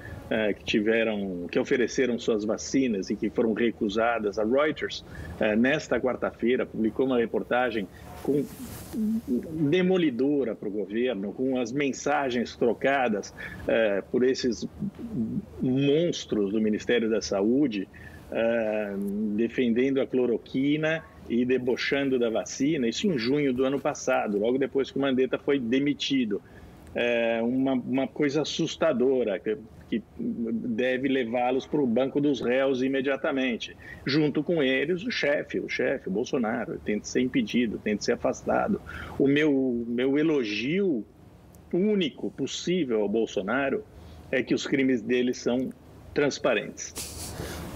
[0.59, 4.41] que tiveram, que ofereceram suas vacinas e que foram recusadas.
[4.41, 5.05] A Reuters,
[5.57, 7.87] nesta quarta-feira, publicou uma reportagem
[8.25, 8.45] com
[9.53, 13.33] demolidora para o governo, com as mensagens trocadas
[14.11, 14.67] por esses
[15.67, 17.89] monstros do Ministério da Saúde,
[19.37, 24.91] defendendo a cloroquina e debochando da vacina, isso em junho do ano passado, logo depois
[24.91, 26.41] que o Mandetta foi demitido.
[26.95, 33.77] É uma, uma coisa assustadora que deve levá-los para o banco dos réus imediatamente.
[34.05, 38.05] Junto com eles, o chefe, o chefe, o Bolsonaro, tem de ser impedido, tem de
[38.05, 38.81] ser afastado.
[39.19, 41.05] O meu, meu elogio
[41.73, 43.85] único possível ao Bolsonaro
[44.31, 45.71] é que os crimes dele são
[46.15, 46.95] transparentes.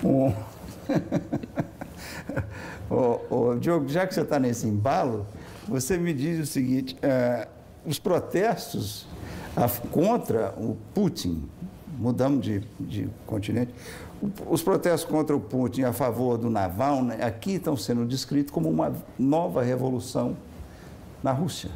[0.02, 0.32] Oh,
[3.60, 5.26] Diogo, já que você está nesse embalo,
[5.68, 7.48] você me diz o seguinte: uh,
[7.86, 9.06] os protestos
[9.90, 11.48] contra o Putin
[11.98, 13.74] mudamos de, de continente.
[14.48, 18.92] Os protestos contra o Putin a favor do Navalny aqui estão sendo descritos como uma
[19.18, 20.36] nova revolução
[21.22, 21.70] na Rússia.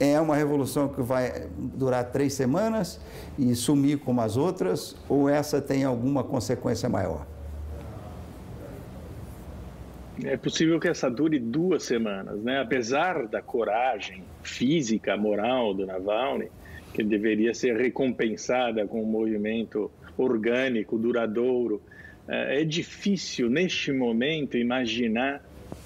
[0.00, 3.00] É uma revolução que vai durar três semanas
[3.38, 7.26] e sumir como as outras, ou essa tem alguma consequência maior?
[10.22, 12.60] É possível que essa dure duas semanas, né?
[12.60, 16.50] Apesar da coragem física, moral do Navalny,
[16.92, 21.82] que deveria ser recompensada com um movimento orgânico, duradouro.
[22.28, 25.44] É, é difícil, neste momento, imaginar,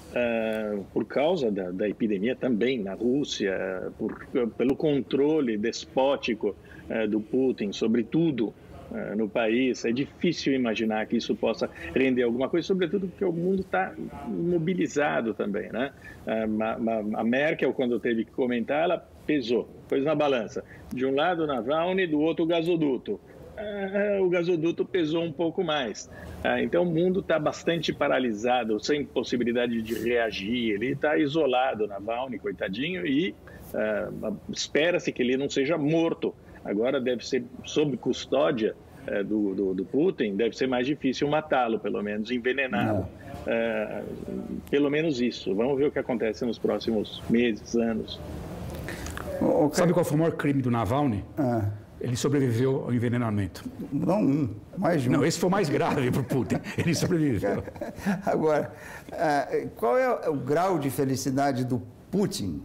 [0.09, 4.25] uh, por causa da, da, epidemia também na Rússia, por,
[4.57, 6.55] pelo controle despótico
[6.89, 8.53] uh, do Putin sobre tudo
[8.91, 13.31] uh, no país, é difícil imaginar que isso possa render alguma coisa, sobretudo porque o
[13.31, 13.93] mundo está
[14.27, 15.71] mobilizado também.
[15.71, 15.91] Né?
[17.15, 20.63] a Merkel, quando teve que comentar, ela pesou, pôs na balança.
[20.93, 23.19] De um lado Navalny, do outro o gasoduto.
[23.59, 26.09] Ah, o gasoduto pesou um pouco mais.
[26.43, 30.75] Ah, então o mundo está bastante paralisado, sem possibilidade de reagir.
[30.75, 33.35] Ele está isolado, Navalny, coitadinho, e
[33.73, 34.09] ah,
[34.49, 36.33] espera-se que ele não seja morto.
[36.63, 38.75] Agora deve ser sob custódia
[39.25, 43.07] do, do, do, Putin, deve ser mais difícil matá-lo, pelo menos envenená-lo.
[44.69, 45.55] pelo menos isso.
[45.55, 48.19] Vamos ver o que acontece nos próximos meses, anos.
[49.41, 49.77] Okay.
[49.77, 51.23] Sabe qual foi o maior crime do Navalny?
[51.37, 51.71] Ah.
[51.99, 53.63] Ele sobreviveu ao envenenamento.
[53.91, 55.11] Não um, mais um.
[55.11, 56.55] Não, esse foi mais grave para o Putin.
[56.77, 57.63] Ele sobreviveu.
[58.25, 58.73] Agora,
[59.11, 62.61] ah, qual é o grau de felicidade do Putin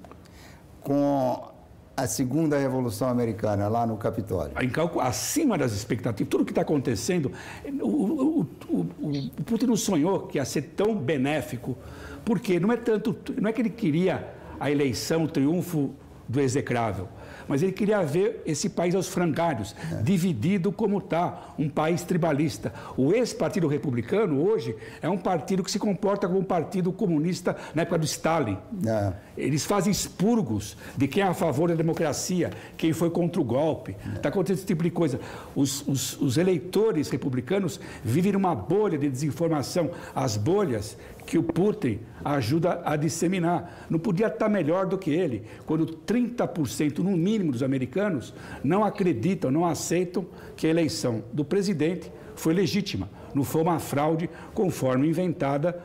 [0.80, 1.52] com
[1.96, 4.52] a segunda revolução americana lá no Capitólio?
[5.00, 7.32] Acima das expectativas, tudo o que está acontecendo,
[7.80, 11.76] o, o, o, o, Putin não sonhou que ia ser tão benéfico,
[12.24, 15.92] porque não é tanto, não é que ele queria a eleição, o triunfo
[16.28, 17.08] do execrável.
[17.48, 20.02] Mas ele queria ver esse país aos frangalhos, é.
[20.02, 22.72] dividido como está, um país tribalista.
[22.96, 27.82] O ex-partido republicano, hoje, é um partido que se comporta como um partido comunista na
[27.82, 28.58] época do Stalin.
[28.86, 29.12] É.
[29.36, 33.96] Eles fazem expurgos de quem é a favor da democracia, quem foi contra o golpe.
[34.14, 34.32] Está é.
[34.32, 35.20] acontecendo esse tipo de coisa.
[35.54, 39.90] Os, os, os eleitores republicanos vivem numa bolha de desinformação.
[40.14, 43.86] As bolhas que o Putin ajuda a disseminar.
[43.88, 49.50] Não podia estar melhor do que ele, quando 30% no mínimo dos americanos não acreditam,
[49.50, 55.80] não aceitam que a eleição do presidente foi legítima, não foi uma fraude conforme inventada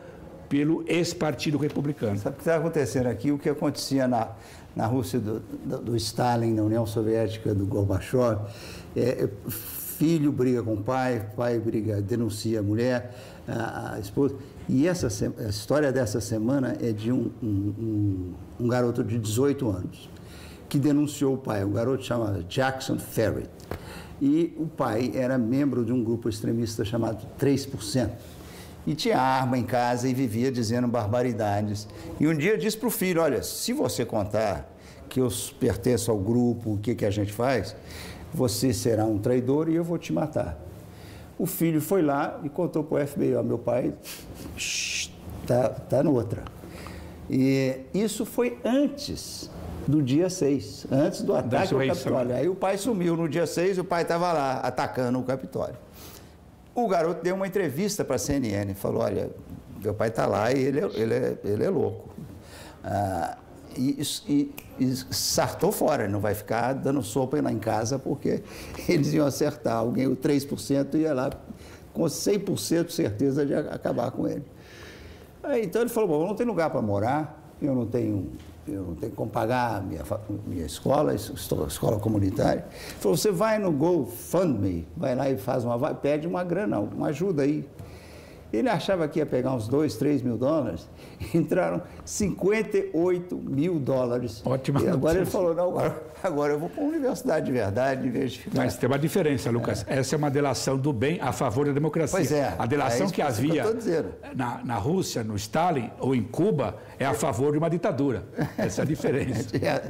[0.47, 2.17] pelo ex-partido republicano.
[2.17, 3.32] Sabe o que está acontecendo aqui?
[3.32, 4.30] O que acontecia na,
[4.75, 8.39] na Rússia do, do, do Stalin, na União Soviética do Gorbachev,
[8.95, 13.13] é, filho briga com o pai, pai briga, denuncia a mulher,
[13.47, 14.36] a, a esposa.
[14.72, 20.08] E essa a história dessa semana é de um, um, um, garoto de 18 anos
[20.70, 21.64] que denunciou o pai.
[21.64, 23.48] O garoto chama Jackson Ferry.
[24.22, 28.12] E o pai era membro de um grupo extremista chamado 3%.
[28.86, 31.88] E tinha arma em casa e vivia dizendo barbaridades.
[32.20, 34.72] E um dia disse para o filho: Olha, se você contar
[35.10, 35.30] que eu
[35.60, 37.76] pertenço ao grupo, o que, que a gente faz,
[38.32, 40.69] você será um traidor e eu vou te matar.
[41.39, 43.93] O filho foi lá e contou para o FBI, ó, meu pai
[44.58, 46.43] está tá noutra.
[47.30, 49.49] E isso foi antes
[49.88, 52.36] do dia 6, antes do ataque ao Capitólio.
[52.36, 55.78] Aí o pai sumiu no dia 6 e o pai estava lá atacando o Capitólio.
[56.75, 59.30] O garoto deu uma entrevista para a CNN, falou, olha,
[59.82, 62.10] Meu pai está lá e ele é, ele é, ele é louco.
[62.84, 63.38] Ah,
[63.80, 68.44] e, e, e sartou fora, não vai ficar dando sopa lá em casa, porque
[68.89, 69.78] eles iam acertar.
[69.78, 71.30] Alguém, o 3% ia lá
[71.94, 74.44] com 100% de certeza de acabar com ele.
[75.42, 78.30] Aí, então ele falou, bom, não tem lugar para morar, eu não tenho,
[78.68, 80.04] eu não tenho como pagar minha,
[80.46, 82.65] minha escola, escola comunitária.
[82.70, 87.08] Ele falou, você vai no GoFundMe, vai lá e faz uma, pede uma grana, uma
[87.08, 87.68] ajuda aí.
[88.52, 90.90] Ele achava que ia pegar uns 2, 3 mil dólares,
[91.34, 94.42] entraram 58 mil dólares.
[94.46, 94.80] Ótimo.
[94.80, 98.12] E agora ele falou, não, agora, agora eu vou para a universidade de verdade, em
[98.12, 98.64] vez de ficar...
[98.64, 99.86] Mas tem uma diferença, Lucas.
[99.88, 100.00] É.
[100.00, 102.18] Essa é uma delação do bem a favor da democracia.
[102.18, 102.56] Pois é.
[102.58, 107.06] A delação é que havia que na, na Rússia, no Stalin ou em Cuba é
[107.06, 108.24] a favor de uma ditadura.
[108.58, 109.56] Essa é a diferença.
[109.64, 109.84] é.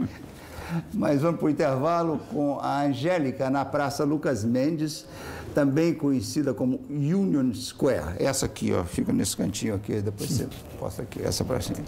[0.93, 5.05] Mas vamos para o intervalo com a Angélica na Praça Lucas Mendes
[5.59, 8.15] também conhecida como Union Square.
[8.17, 10.47] Essa aqui, ó, fica nesse cantinho aqui, depois você
[10.79, 11.83] posta aqui, essa pracinha.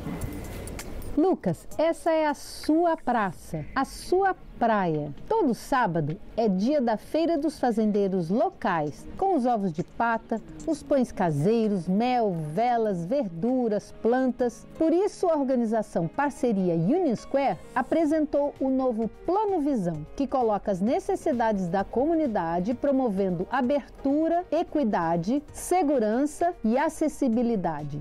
[1.18, 5.14] Lucas, essa é a sua praça, a sua praia.
[5.28, 10.82] Todo sábado é dia da Feira dos Fazendeiros locais, com os ovos de pata, os
[10.82, 14.66] pães caseiros, mel, velas, verduras, plantas.
[14.78, 20.80] Por isso, a organização Parceria Union Square apresentou o novo Plano Visão, que coloca as
[20.80, 28.00] necessidades da comunidade promovendo abertura, equidade, segurança e acessibilidade.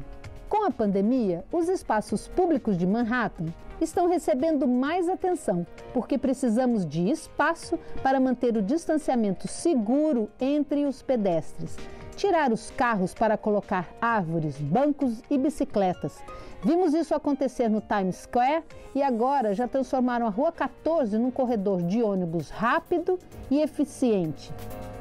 [0.71, 3.47] A pandemia, os espaços públicos de Manhattan
[3.81, 11.03] estão recebendo mais atenção, porque precisamos de espaço para manter o distanciamento seguro entre os
[11.03, 11.77] pedestres.
[12.15, 16.23] Tirar os carros para colocar árvores, bancos e bicicletas.
[16.63, 18.63] Vimos isso acontecer no Times Square
[18.95, 23.19] e agora já transformaram a Rua 14 num corredor de ônibus rápido
[23.51, 24.53] e eficiente.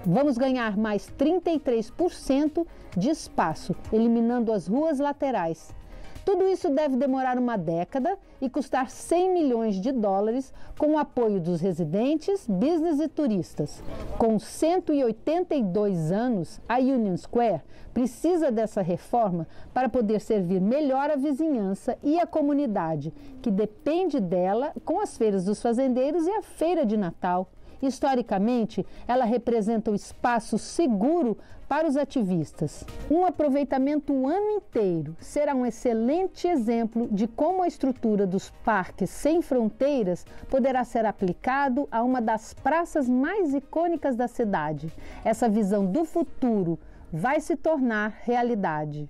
[0.05, 5.75] Vamos ganhar mais 33% de espaço, eliminando as ruas laterais.
[6.23, 11.39] Tudo isso deve demorar uma década e custar 100 milhões de dólares com o apoio
[11.39, 13.83] dos residentes, business e turistas.
[14.17, 21.97] Com 182 anos, a Union Square precisa dessa reforma para poder servir melhor a vizinhança
[22.03, 26.95] e a comunidade, que depende dela com as feiras dos fazendeiros e a feira de
[26.95, 27.49] Natal.
[27.81, 31.37] Historicamente, ela representa o espaço seguro
[31.67, 32.83] para os ativistas.
[33.11, 39.09] Um aproveitamento o ano inteiro será um excelente exemplo de como a estrutura dos parques
[39.11, 44.91] sem fronteiras poderá ser aplicado a uma das praças mais icônicas da cidade.
[45.23, 46.79] Essa visão do futuro
[47.13, 49.07] vai se tornar realidade.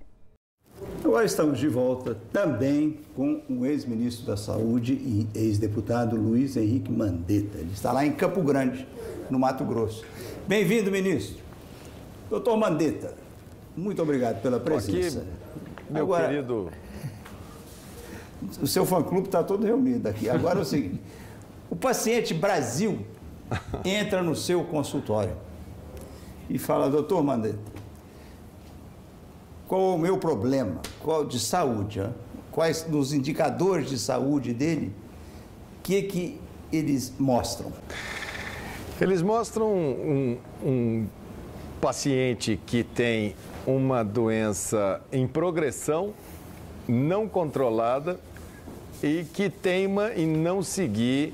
[1.04, 7.58] Agora estamos de volta também com o ex-ministro da Saúde e ex-deputado Luiz Henrique Mandetta.
[7.58, 8.86] Ele está lá em Campo Grande,
[9.30, 10.04] no Mato Grosso.
[10.46, 11.38] Bem-vindo, ministro.
[12.28, 13.14] Doutor Mandetta,
[13.76, 15.20] muito obrigado pela presença.
[15.20, 16.70] Aqui, meu Agora, querido.
[18.62, 20.28] O seu fã-clube está todo reunido aqui.
[20.28, 21.00] Agora é o seguinte:
[21.68, 23.00] o paciente Brasil
[23.84, 25.36] entra no seu consultório
[26.48, 27.58] e fala, doutor Mandetta,
[29.70, 32.12] qual o meu problema qual de saúde, hein?
[32.50, 34.92] quais nos indicadores de saúde dele,
[35.78, 36.40] o que, que
[36.72, 37.72] eles mostram?
[39.00, 41.06] Eles mostram um, um
[41.80, 46.14] paciente que tem uma doença em progressão,
[46.88, 48.18] não controlada
[49.00, 51.32] e que teima em não seguir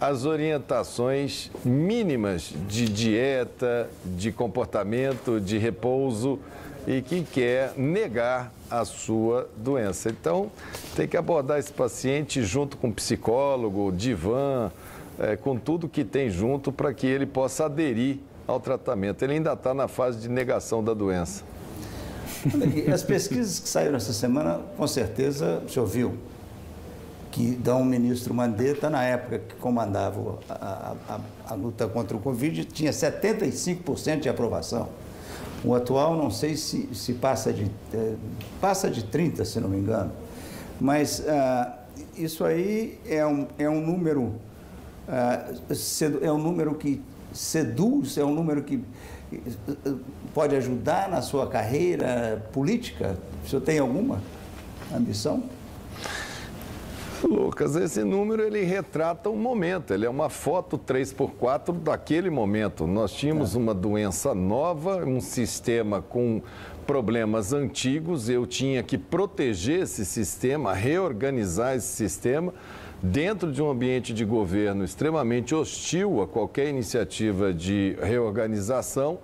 [0.00, 6.38] as orientações mínimas de dieta, de comportamento, de repouso
[6.86, 10.08] e que quer negar a sua doença.
[10.08, 10.50] Então,
[10.94, 14.70] tem que abordar esse paciente junto com psicólogo, divã,
[15.18, 19.22] é, com tudo que tem junto para que ele possa aderir ao tratamento.
[19.22, 21.42] Ele ainda está na fase de negação da doença.
[22.92, 26.14] As pesquisas que saíram essa semana, com certeza, o senhor viu,
[27.32, 32.20] que dão o ministro Mandetta, na época que comandava a, a, a luta contra o
[32.20, 34.88] Covid, tinha 75% de aprovação.
[35.66, 38.14] O atual, não sei se, se passa, de, é,
[38.60, 40.12] passa de 30, se não me engano.
[40.80, 41.76] Mas ah,
[42.16, 44.34] isso aí é um, é um número
[45.08, 45.52] ah,
[46.20, 47.00] é um número que
[47.32, 48.82] seduz, é um número que
[50.34, 53.16] pode ajudar na sua carreira política?
[53.44, 54.20] O senhor tem alguma
[54.94, 55.42] ambição?
[57.24, 62.86] Lucas, esse número ele retrata um momento, ele é uma foto 3x4 daquele momento.
[62.86, 63.58] Nós tínhamos é.
[63.58, 66.42] uma doença nova, um sistema com
[66.86, 72.54] problemas antigos, eu tinha que proteger esse sistema, reorganizar esse sistema
[73.02, 79.18] dentro de um ambiente de governo extremamente hostil a qualquer iniciativa de reorganização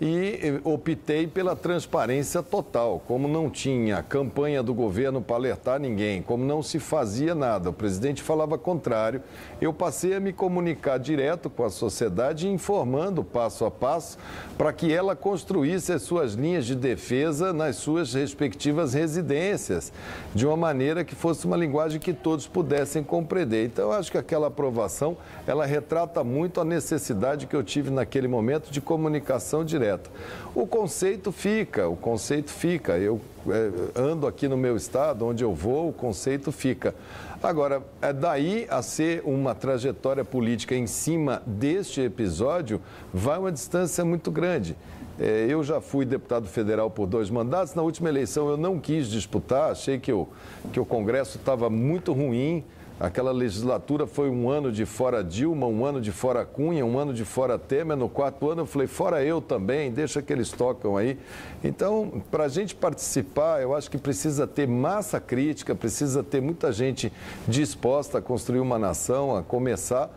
[0.00, 3.02] e optei pela transparência total.
[3.06, 7.72] Como não tinha campanha do governo para alertar ninguém, como não se fazia nada, o
[7.72, 9.22] presidente falava contrário,
[9.60, 14.18] eu passei a me comunicar direto com a sociedade, informando passo a passo
[14.58, 19.92] para que ela construísse as suas linhas de defesa nas suas respectivas residências,
[20.34, 23.64] de uma maneira que fosse uma linguagem que todos pudessem compreender.
[23.64, 25.16] Então, eu acho que aquela aprovação,
[25.46, 30.10] ela retrata muito a necessidade que eu tive naquele momento de comunicação direta direta.
[30.54, 32.98] O conceito fica, o conceito fica.
[32.98, 36.94] Eu é, ando aqui no meu estado, onde eu vou, o conceito fica.
[37.42, 42.80] Agora, é daí a ser uma trajetória política em cima deste episódio,
[43.12, 44.76] vai uma distância muito grande.
[45.18, 47.74] É, eu já fui deputado federal por dois mandatos.
[47.74, 50.28] Na última eleição eu não quis disputar, achei que o,
[50.72, 52.64] que o Congresso estava muito ruim.
[52.98, 57.12] Aquela legislatura foi um ano de fora Dilma, um ano de fora Cunha, um ano
[57.12, 57.94] de fora Temer.
[57.94, 61.18] No quarto ano eu falei, fora eu também, deixa que eles tocam aí.
[61.62, 66.72] Então, para a gente participar, eu acho que precisa ter massa crítica, precisa ter muita
[66.72, 67.12] gente
[67.46, 70.08] disposta a construir uma nação, a começar.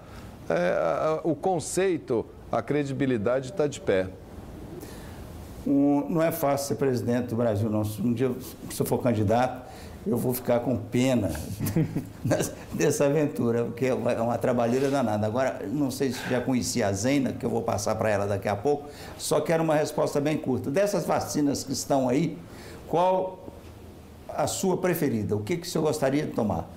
[0.50, 4.08] É, o conceito, a credibilidade está de pé.
[5.68, 7.82] Um, não é fácil ser presidente do Brasil, não.
[7.82, 8.32] Um dia,
[8.72, 9.69] se eu for candidato,
[10.08, 11.32] eu vou ficar com pena
[12.74, 15.28] dessa aventura, porque é uma trabalheira danada.
[15.28, 18.48] Agora, não sei se já conhecia a Zena, que eu vou passar para ela daqui
[18.48, 20.72] a pouco, só quero uma resposta bem curta.
[20.72, 22.38] Dessas vacinas que estão aí,
[22.88, 23.40] qual
[24.30, 25.36] a sua preferida?
[25.36, 26.68] O que, que o senhor gostaria de tomar?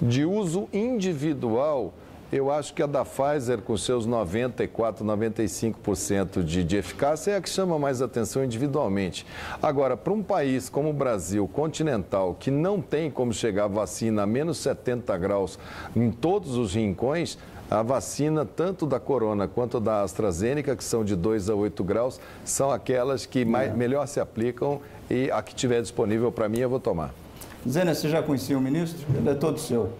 [0.00, 1.92] De uso individual,
[2.34, 7.40] eu acho que a da Pfizer, com seus 94, 95% de, de eficácia, é a
[7.40, 9.24] que chama mais atenção individualmente.
[9.62, 14.24] Agora, para um país como o Brasil, continental, que não tem como chegar a vacina
[14.24, 15.60] a menos 70 graus
[15.94, 17.38] em todos os rincões,
[17.70, 22.20] a vacina, tanto da Corona quanto da AstraZeneca, que são de 2 a 8 graus,
[22.44, 23.74] são aquelas que mais, é.
[23.74, 27.14] melhor se aplicam e a que tiver disponível para mim eu vou tomar.
[27.66, 29.06] Zena, você já conhecia o ministro?
[29.16, 29.92] Ele é todo seu.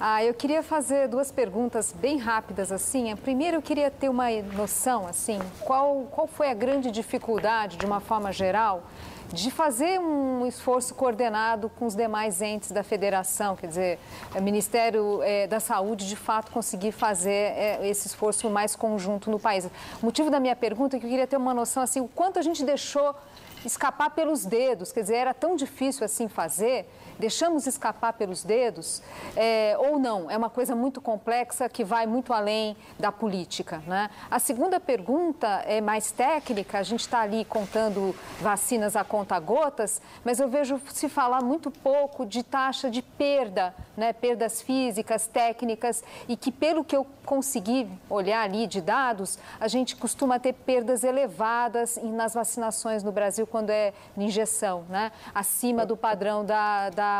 [0.00, 3.16] Ah, eu queria fazer duas perguntas bem rápidas assim.
[3.16, 7.98] Primeiro, eu queria ter uma noção assim, qual qual foi a grande dificuldade, de uma
[7.98, 8.84] forma geral,
[9.32, 13.98] de fazer um esforço coordenado com os demais entes da federação, quer dizer,
[14.36, 19.38] o Ministério é, da Saúde de fato conseguir fazer é, esse esforço mais conjunto no
[19.40, 19.66] país.
[20.00, 22.38] O motivo da minha pergunta é que eu queria ter uma noção assim, o quanto
[22.38, 23.16] a gente deixou
[23.64, 26.88] escapar pelos dedos, quer dizer, era tão difícil assim fazer
[27.18, 29.02] deixamos escapar pelos dedos
[29.36, 30.30] é, ou não?
[30.30, 33.82] É uma coisa muito complexa que vai muito além da política.
[33.86, 34.10] Né?
[34.30, 40.40] A segunda pergunta é mais técnica, a gente está ali contando vacinas a conta-gotas, mas
[40.40, 44.14] eu vejo se falar muito pouco de taxa de perda, né?
[44.14, 49.94] perdas físicas, técnicas, e que pelo que eu consegui olhar ali de dados, a gente
[49.96, 55.12] costuma ter perdas elevadas nas vacinações no Brasil quando é injeção, né?
[55.34, 57.18] acima do padrão da, da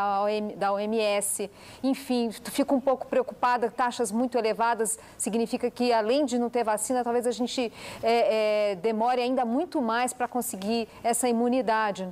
[0.55, 1.49] da, OMS.
[1.83, 7.03] Enfim, fico um pouco preocupada, taxas muito elevadas significa que, além de não ter vacina,
[7.03, 7.71] talvez a gente
[8.01, 12.07] é, é, demore ainda muito mais para conseguir essa imunidade.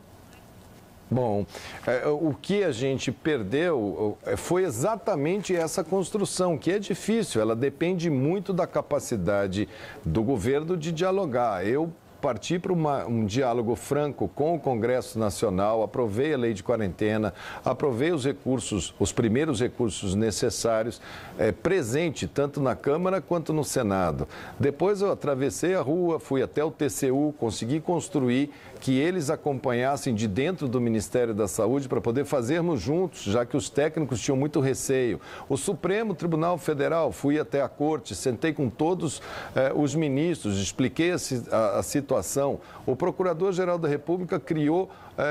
[1.10, 1.46] Bom,
[1.86, 7.56] é, o que a gente perdeu é, foi exatamente essa construção, que é difícil, ela
[7.56, 9.70] depende muito da capacidade
[10.04, 11.66] do governo de dialogar.
[11.66, 16.64] Eu partir para uma, um diálogo franco com o Congresso Nacional, aprovei a lei de
[16.64, 17.34] quarentena,
[17.64, 21.00] aprovei os recursos, os primeiros recursos necessários,
[21.38, 24.28] é, presente tanto na Câmara quanto no Senado.
[24.60, 30.28] Depois eu atravessei a rua, fui até o TCU, consegui construir que eles acompanhassem de
[30.28, 34.60] dentro do Ministério da Saúde para poder fazermos juntos, já que os técnicos tinham muito
[34.60, 35.20] receio.
[35.50, 39.22] O Supremo Tribunal Federal, fui até a corte, sentei com todos
[39.56, 42.60] eh, os ministros, expliquei a, a, situação.
[42.86, 44.90] O Procurador-Geral da República criou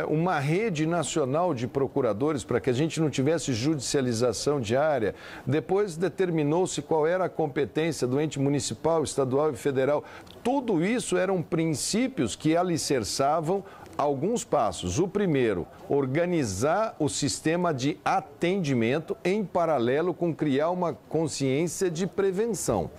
[0.09, 5.15] uma rede nacional de procuradores para que a gente não tivesse judicialização diária.
[5.47, 10.05] Depois determinou-se qual era a competência do ente municipal, estadual e federal.
[10.43, 13.65] Tudo isso eram princípios que alicerçavam
[13.97, 14.99] alguns passos.
[14.99, 22.91] O primeiro, organizar o sistema de atendimento em paralelo com criar uma consciência de prevenção.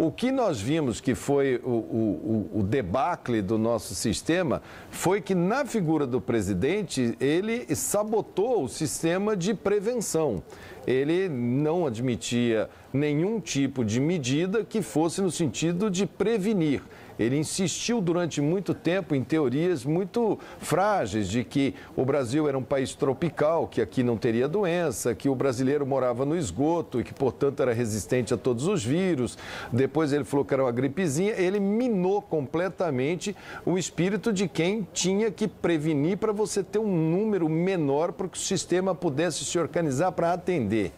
[0.00, 5.34] O que nós vimos que foi o, o, o, debacle do nosso sistema foi que,
[5.34, 10.40] na figura do presidente, ele sabotou o sistema de prevenção.
[10.86, 16.80] Ele não admitia nenhum tipo de medida que fosse no sentido de prevenir
[17.18, 22.62] Ele insistiu durante muito tempo em teorias muito frágeis de que o Brasil era um
[22.62, 27.12] país tropical, que aqui não teria doença, que o brasileiro morava no esgoto e que,
[27.12, 29.36] portanto, era resistente a todos os vírus.
[29.72, 31.32] Depois ele falou que era uma gripezinha.
[31.36, 37.48] Ele minou completamente o espírito de quem tinha que prevenir para você ter um número
[37.48, 40.92] menor para que o sistema pudesse se organizar para atender.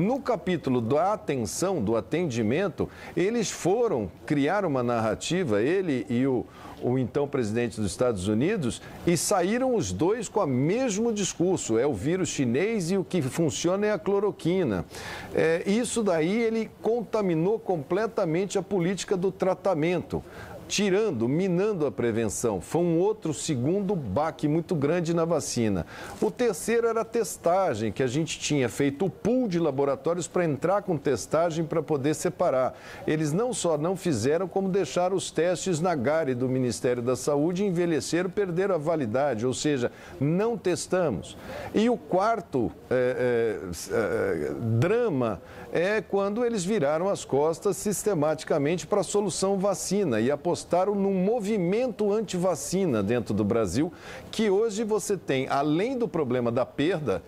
[0.00, 6.46] No capítulo da atenção, do atendimento, eles foram criar uma narrativa, ele e o,
[6.82, 11.86] o então presidente dos Estados Unidos, e saíram os dois com o mesmo discurso: é
[11.86, 14.86] o vírus chinês e o que funciona é a cloroquina.
[15.34, 20.24] É, isso daí ele contaminou completamente a política do tratamento
[20.70, 22.60] tirando, minando a prevenção.
[22.60, 25.84] Foi um outro segundo baque muito grande na vacina.
[26.22, 30.44] O terceiro era a testagem, que a gente tinha feito o pool de laboratórios para
[30.44, 32.78] entrar com testagem para poder separar.
[33.04, 37.66] Eles não só não fizeram, como deixaram os testes na GARE do Ministério da Saúde,
[37.66, 39.90] envelheceram, perderam a validade, ou seja,
[40.20, 41.36] não testamos.
[41.74, 43.58] E o quarto é,
[43.90, 45.42] é, é, drama
[45.72, 52.12] é quando eles viraram as costas sistematicamente para a solução vacina e apostaram num movimento
[52.12, 53.92] anti-vacina dentro do Brasil,
[54.30, 57.22] que hoje você tem, além do problema da perda,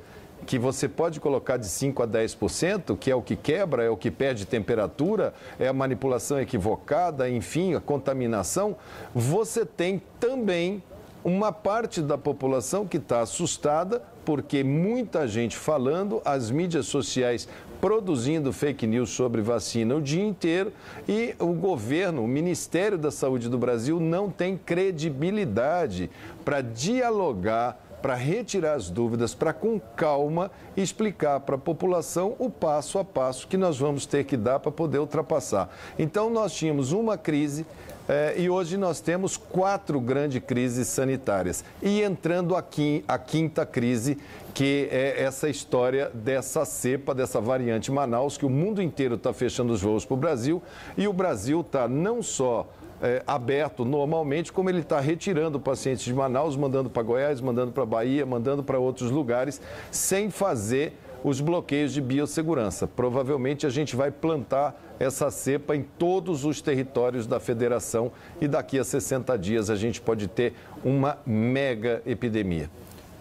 [0.45, 3.97] que você pode colocar de 5% a 10%, que é o que quebra, é o
[3.97, 8.77] que perde temperatura, é a manipulação equivocada, enfim, a contaminação,
[9.15, 10.83] você tem também
[11.25, 17.49] uma parte da população que está assustada, porque muita gente falando, as mídias sociais
[17.81, 20.73] produzindo fake news sobre vacina o dia inteiro
[21.09, 26.09] e o governo, o Ministério da Saúde do Brasil não tem credibilidade
[26.45, 32.99] para dialogar para retirar as dúvidas, para com calma explicar para a população o passo
[32.99, 35.71] a passo que nós vamos ter que dar para poder ultrapassar.
[35.97, 37.65] Então, nós tínhamos uma crise
[38.13, 41.65] é, e hoje nós temos quatro grandes crises sanitárias.
[41.83, 44.19] E entrando aqui a quinta crise,
[44.53, 49.73] que é essa história dessa cepa, dessa variante Manaus, que o mundo inteiro está fechando
[49.73, 50.63] os voos para o Brasil.
[50.95, 52.69] E o Brasil está não só
[53.01, 57.87] é, aberto normalmente, como ele está retirando pacientes de Manaus, mandando para Goiás, mandando para
[57.87, 59.59] Bahia, mandando para outros lugares,
[59.91, 62.87] sem fazer os bloqueios de biossegurança.
[62.87, 68.79] Provavelmente a gente vai plantar essa cepa em todos os territórios da federação e daqui
[68.79, 70.55] a 60 dias a gente pode ter
[70.85, 72.71] uma mega epidemia.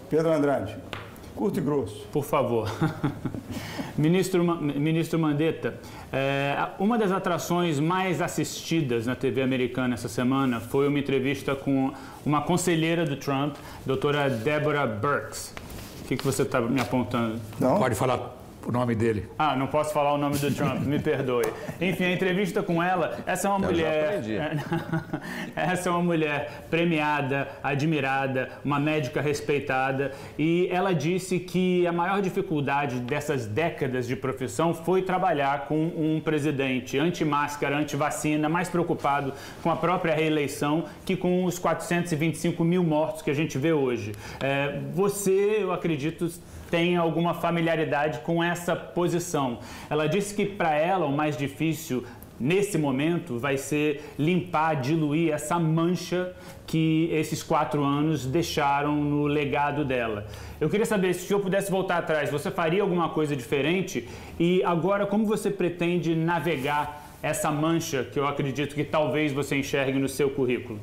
[0.10, 0.76] Pedro Andrade,
[1.36, 2.06] curto e grosso.
[2.12, 2.70] Por favor.
[3.98, 5.76] ministro, ministro Mandetta,
[6.12, 11.94] é, uma das atrações mais assistidas na TV americana essa semana foi uma entrevista com
[12.26, 15.54] uma conselheira do Trump, doutora Deborah Burks.
[16.12, 17.40] O que, que você está me apontando?
[17.58, 17.80] Não.
[17.80, 18.36] Pode falar
[18.66, 19.28] o nome dele.
[19.38, 21.46] Ah, não posso falar o nome do Trump, me perdoe.
[21.80, 24.22] Enfim, a entrevista com ela, essa é uma Eu mulher.
[25.56, 32.22] essa é uma mulher premiada, admirada, uma médica respeitada, e ela disse que a maior
[32.22, 39.72] dificuldade dessas décadas de profissão foi trabalhar com um presidente anti-máscara, anti-vacina, mais preocupado com
[39.72, 44.12] a própria reeleição que com os 425 mil mortos que a gente vê hoje.
[44.40, 46.30] É, você, eu acredito,
[46.72, 49.60] tem alguma familiaridade com essa posição.
[49.90, 52.06] Ela disse que para ela o mais difícil
[52.40, 56.34] nesse momento vai ser limpar, diluir essa mancha
[56.66, 60.26] que esses quatro anos deixaram no legado dela.
[60.60, 64.10] Eu queria saber se eu pudesse voltar atrás, você faria alguma coisa diferente?
[64.40, 70.00] E agora, como você pretende navegar essa mancha que eu acredito que talvez você enxergue
[70.00, 70.80] no seu currículo?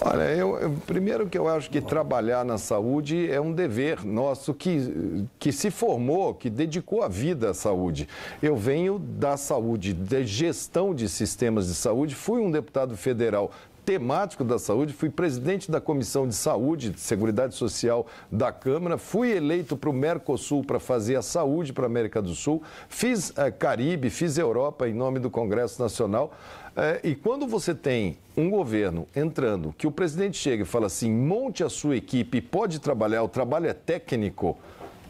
[0.00, 4.54] Olha, eu, eu, primeiro que eu acho que trabalhar na saúde é um dever nosso
[4.54, 8.08] que, que se formou, que dedicou a vida à saúde.
[8.40, 13.50] Eu venho da saúde, de gestão de sistemas de saúde, fui um deputado federal
[13.88, 19.30] temático da saúde, fui presidente da Comissão de Saúde e Seguridade Social da Câmara, fui
[19.30, 23.50] eleito para o Mercosul para fazer a saúde para a América do Sul, fiz eh,
[23.50, 26.34] Caribe, fiz Europa em nome do Congresso Nacional.
[26.80, 31.10] É, e quando você tem um governo entrando, que o presidente chega e fala assim:
[31.10, 34.56] monte a sua equipe, pode trabalhar, o trabalho é técnico.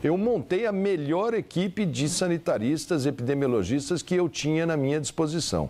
[0.02, 5.68] Eu montei a melhor equipe de sanitaristas, epidemiologistas que eu tinha na minha disposição.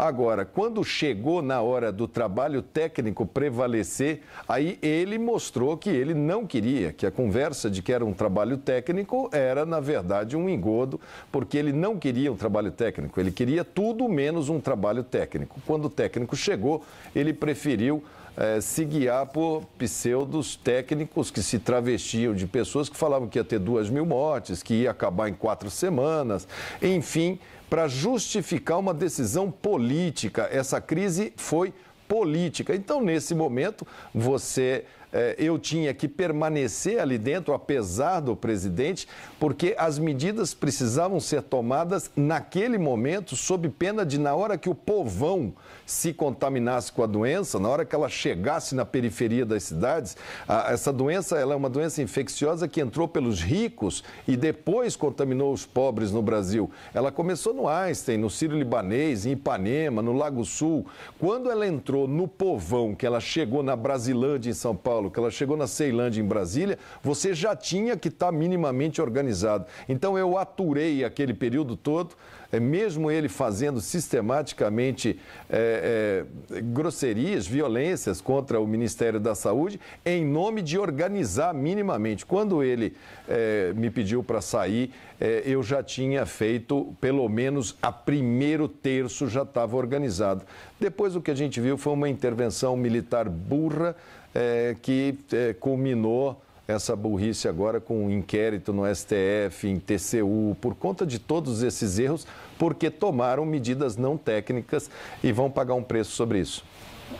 [0.00, 6.46] Agora, quando chegou na hora do trabalho técnico prevalecer, aí ele mostrou que ele não
[6.46, 10.98] queria, que a conversa de que era um trabalho técnico era, na verdade, um engodo,
[11.30, 15.60] porque ele não queria um trabalho técnico, ele queria tudo menos um trabalho técnico.
[15.66, 16.82] Quando o técnico chegou,
[17.14, 18.02] ele preferiu
[18.38, 23.44] é, se guiar por pseudos técnicos que se travestiam de pessoas que falavam que ia
[23.44, 26.48] ter duas mil mortes, que ia acabar em quatro semanas,
[26.80, 27.38] enfim,
[27.70, 30.48] para justificar uma decisão política.
[30.50, 31.72] Essa crise foi
[32.08, 32.74] política.
[32.74, 39.06] Então, nesse momento, você é, eu tinha que permanecer ali dentro, apesar do presidente,
[39.38, 44.74] porque as medidas precisavam ser tomadas naquele momento, sob pena de, na hora que o
[44.74, 45.52] povão
[45.90, 50.16] se contaminasse com a doença, na hora que ela chegasse na periferia das cidades,
[50.46, 55.52] a, essa doença ela é uma doença infecciosa que entrou pelos ricos e depois contaminou
[55.52, 56.70] os pobres no Brasil.
[56.94, 60.86] Ela começou no Einstein, no Sírio Libanês, em Ipanema, no Lago Sul.
[61.18, 65.30] Quando ela entrou no povão, que ela chegou na Brasilândia, em São Paulo, que ela
[65.30, 69.66] chegou na Ceilândia, em Brasília, você já tinha que estar minimamente organizado.
[69.88, 72.14] Então eu aturei aquele período todo
[72.58, 80.62] mesmo ele fazendo sistematicamente é, é, grosserias, violências contra o Ministério da Saúde, em nome
[80.62, 82.26] de organizar minimamente.
[82.26, 82.96] Quando ele
[83.28, 84.90] é, me pediu para sair,
[85.20, 90.44] é, eu já tinha feito, pelo menos a primeiro terço já estava organizado.
[90.80, 93.94] Depois o que a gente viu foi uma intervenção militar burra
[94.34, 95.14] é, que
[95.60, 96.40] culminou
[96.70, 101.98] essa burrice agora com um inquérito no STF, em TCU, por conta de todos esses
[101.98, 102.26] erros,
[102.58, 104.90] porque tomaram medidas não técnicas
[105.22, 106.64] e vão pagar um preço sobre isso.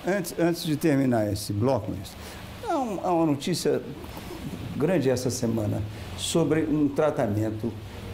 [0.06, 1.92] Antes, antes de terminar esse bloco,
[2.68, 3.82] há, há uma notícia
[4.76, 5.82] grande essa semana
[6.16, 7.72] sobre um tratamento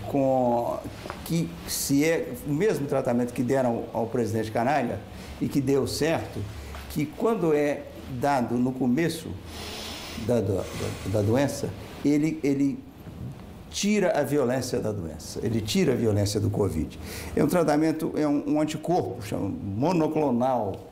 [0.08, 0.78] com
[1.24, 5.00] que se é o mesmo tratamento que deram ao presidente Canalha
[5.40, 6.40] e que deu certo,
[6.90, 7.82] que quando é
[8.20, 9.30] dado no começo
[10.26, 10.64] da, da,
[11.06, 11.68] da doença,
[12.04, 12.78] ele, ele
[13.70, 16.98] tira a violência da doença, ele tira a violência do Covid.
[17.34, 20.90] É um tratamento, é um, um anticorpo, chama monoclonal.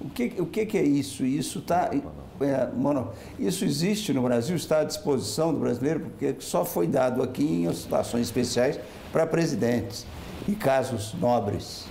[0.00, 1.24] O que, o que, que é isso?
[1.24, 1.90] Isso está.
[2.38, 7.22] É, mono, isso existe no Brasil, está à disposição do brasileiro, porque só foi dado
[7.22, 8.78] aqui em situações especiais
[9.10, 10.04] para presidentes
[10.46, 11.86] e casos nobres.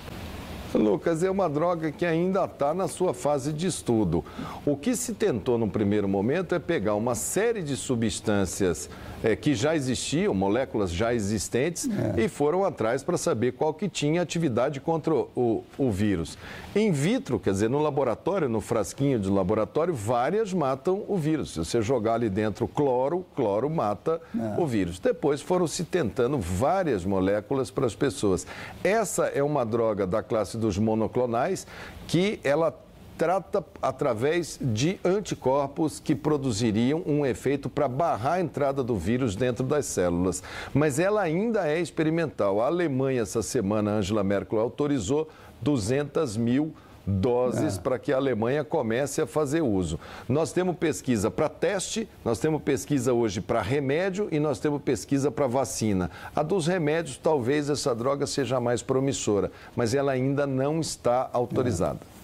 [0.74, 4.24] Lucas, é uma droga que ainda está na sua fase de estudo.
[4.64, 8.90] O que se tentou no primeiro momento é pegar uma série de substâncias
[9.22, 12.22] é, que já existiam, moléculas já existentes, é.
[12.22, 16.36] e foram atrás para saber qual que tinha atividade contra o, o, vírus.
[16.74, 21.52] In vitro, quer dizer, no laboratório, no frasquinho de laboratório, várias matam o vírus.
[21.52, 24.60] Se você jogar ali dentro cloro, cloro mata é.
[24.60, 24.98] o vírus.
[24.98, 28.46] Depois foram se tentando várias moléculas para as pessoas.
[28.84, 31.66] Essa é uma droga da classe dos monoclonais
[32.06, 32.70] que ela
[33.16, 39.64] trata através de anticorpos que produziriam um efeito para barrar a entrada do vírus dentro
[39.64, 40.42] das células.
[40.74, 42.60] Mas ela ainda é experimental.
[42.60, 45.28] A Alemanha, essa semana, Angela Merkel autorizou
[45.62, 46.74] 200 mil
[47.06, 47.80] doses é.
[47.80, 49.98] para que a Alemanha comece a fazer uso.
[50.28, 55.30] Nós temos pesquisa para teste, nós temos pesquisa hoje para remédio e nós temos pesquisa
[55.30, 56.10] para vacina.
[56.34, 62.00] A dos remédios, talvez essa droga seja mais promissora, mas ela ainda não está autorizada.
[62.12, 62.15] É.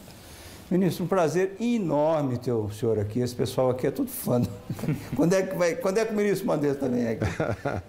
[0.72, 3.20] Ministro, um prazer enorme ter o senhor aqui.
[3.20, 4.40] Esse pessoal aqui é tudo fã.
[5.14, 7.26] quando, é que vai, quando é que o ministro Mandetta também é aqui?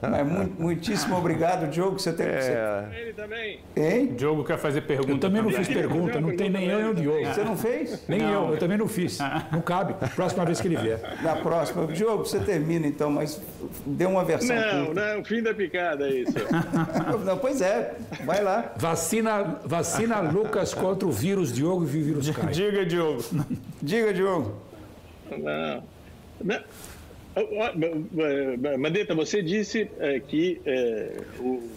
[0.02, 1.98] Mas muito, muitíssimo obrigado, Diogo.
[1.98, 2.26] Você tem.
[2.26, 2.42] É...
[2.42, 3.00] Você...
[3.00, 3.60] Ele também.
[3.74, 4.14] Hein?
[4.18, 5.12] Diogo quer fazer pergunta.
[5.12, 7.26] Eu também não fiz pergunta, não tem nem eu nem o Diogo.
[7.26, 8.04] Você não fez?
[8.06, 8.48] Nem não.
[8.48, 9.18] eu, eu também não fiz.
[9.50, 9.94] Não cabe.
[10.14, 11.00] Próxima vez que ele vier.
[11.24, 11.88] Na próxima.
[11.88, 13.42] Diogo, você termina então, mas
[13.86, 14.54] dê uma versão.
[14.54, 15.16] Não, curta.
[15.16, 16.34] não, fim da picada, é isso.
[17.24, 18.74] não, pois é, vai lá.
[18.76, 22.73] Vacina, vacina Lucas contra o vírus Diogo e o vírus Caio.
[22.74, 23.24] Diga, Diogo.
[23.82, 24.56] Diga, Diogo.
[25.30, 25.84] Não.
[26.44, 26.64] Não.
[28.80, 31.68] Mandetta, você disse é, que é, o,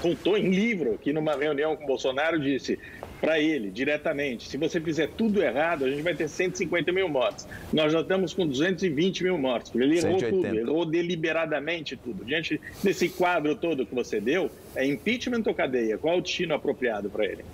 [0.00, 2.78] contou em livro que numa reunião com o Bolsonaro disse
[3.20, 7.46] para ele diretamente: se você fizer tudo errado, a gente vai ter 150 mil mortes.
[7.72, 9.72] Nós já estamos com 220 mil mortes.
[9.74, 10.30] Ele errou 180.
[10.30, 12.24] tudo, errou deliberadamente tudo.
[12.24, 15.98] Diante desse quadro todo que você deu, é impeachment ou cadeia?
[15.98, 17.44] Qual é o destino apropriado para ele?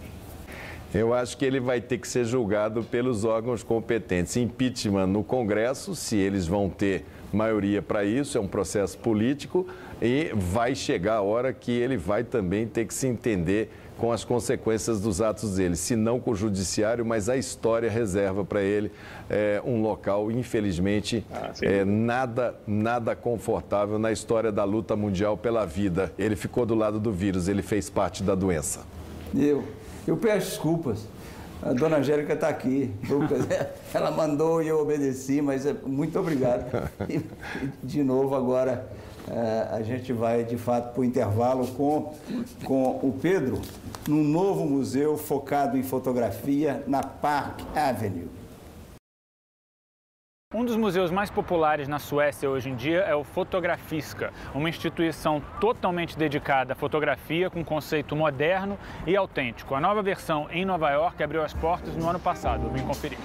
[0.95, 4.37] Eu acho que ele vai ter que ser julgado pelos órgãos competentes.
[4.37, 9.67] Impeachment no Congresso, se eles vão ter maioria para isso, é um processo político
[10.01, 14.25] e vai chegar a hora que ele vai também ter que se entender com as
[14.25, 18.93] consequências dos atos dele, se não com o judiciário, mas a história reserva para ele
[19.29, 25.67] é, um local, infelizmente, ah, é, nada, nada confortável na história da luta mundial pela
[25.67, 26.13] vida.
[26.17, 28.87] Ele ficou do lado do vírus, ele fez parte da doença.
[29.35, 29.65] Eu
[30.09, 31.07] eu peço desculpas.
[31.61, 32.91] A dona Angélica está aqui.
[33.93, 36.65] Ela mandou e eu obedeci, mas é, muito obrigado.
[37.09, 37.21] E,
[37.83, 38.89] de novo, agora
[39.29, 42.15] é, a gente vai de fato para o intervalo com,
[42.65, 43.61] com o Pedro,
[44.07, 48.38] num novo museu focado em fotografia na Park Avenue.
[50.55, 55.43] Um dos museus mais populares na Suécia hoje em dia é o Fotografiska, uma instituição
[55.61, 59.75] totalmente dedicada à fotografia com conceito moderno e autêntico.
[59.75, 62.71] A nova versão em Nova York abriu as portas no ano passado.
[62.71, 63.19] Vim conferir.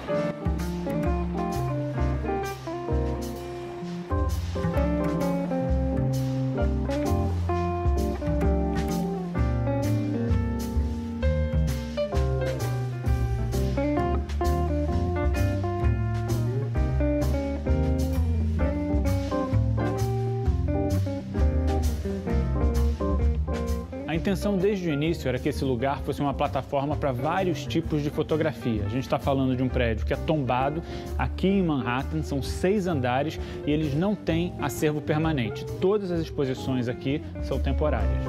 [24.23, 28.09] Intenção desde o início era que esse lugar fosse uma plataforma para vários tipos de
[28.09, 28.85] fotografia.
[28.85, 30.81] A gente está falando de um prédio que é tombado
[31.17, 35.65] aqui em Manhattan, são seis andares e eles não têm acervo permanente.
[35.81, 38.23] Todas as exposições aqui são temporárias.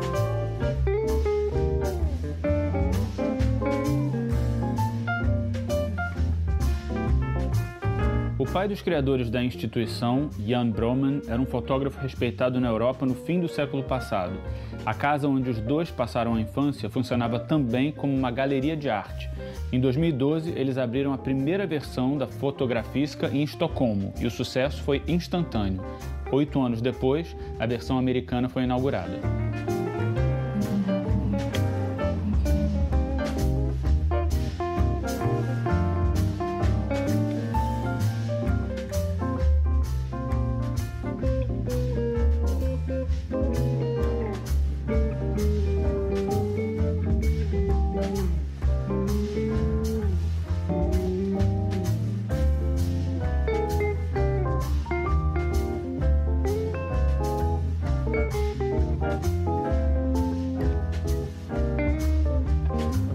[8.44, 13.14] O pai dos criadores da instituição, Jan Broman, era um fotógrafo respeitado na Europa no
[13.14, 14.38] fim do século passado.
[14.84, 19.30] A casa onde os dois passaram a infância funcionava também como uma galeria de arte.
[19.72, 25.02] Em 2012, eles abriram a primeira versão da Fotografisca em Estocolmo e o sucesso foi
[25.08, 25.82] instantâneo.
[26.30, 29.20] Oito anos depois, a versão americana foi inaugurada.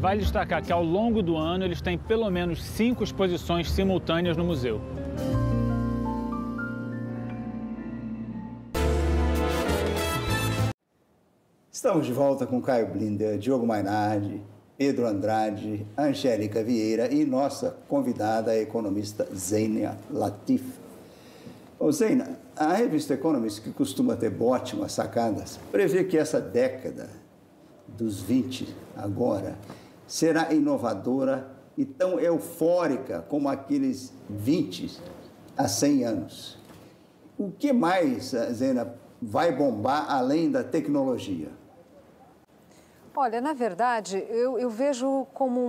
[0.10, 4.44] Vale destacar que ao longo do ano eles têm pelo menos cinco exposições simultâneas no
[4.44, 4.82] museu.
[11.72, 14.42] Estamos de volta com Caio Blinder, Diogo Mainardi,
[14.76, 20.64] Pedro Andrade, Angélica Vieira e nossa convidada, a economista Zênia Latif.
[21.78, 27.12] Ô Zênia, a revista Economist, que costuma ter ótimas sacadas, prevê que essa década
[27.88, 29.56] dos 20 agora
[30.10, 35.00] será inovadora e tão eufórica como aqueles 20
[35.56, 36.58] a 100 anos.
[37.38, 41.50] O que mais, Zena, vai bombar além da tecnologia?
[43.16, 45.62] Olha, na verdade, eu, eu vejo como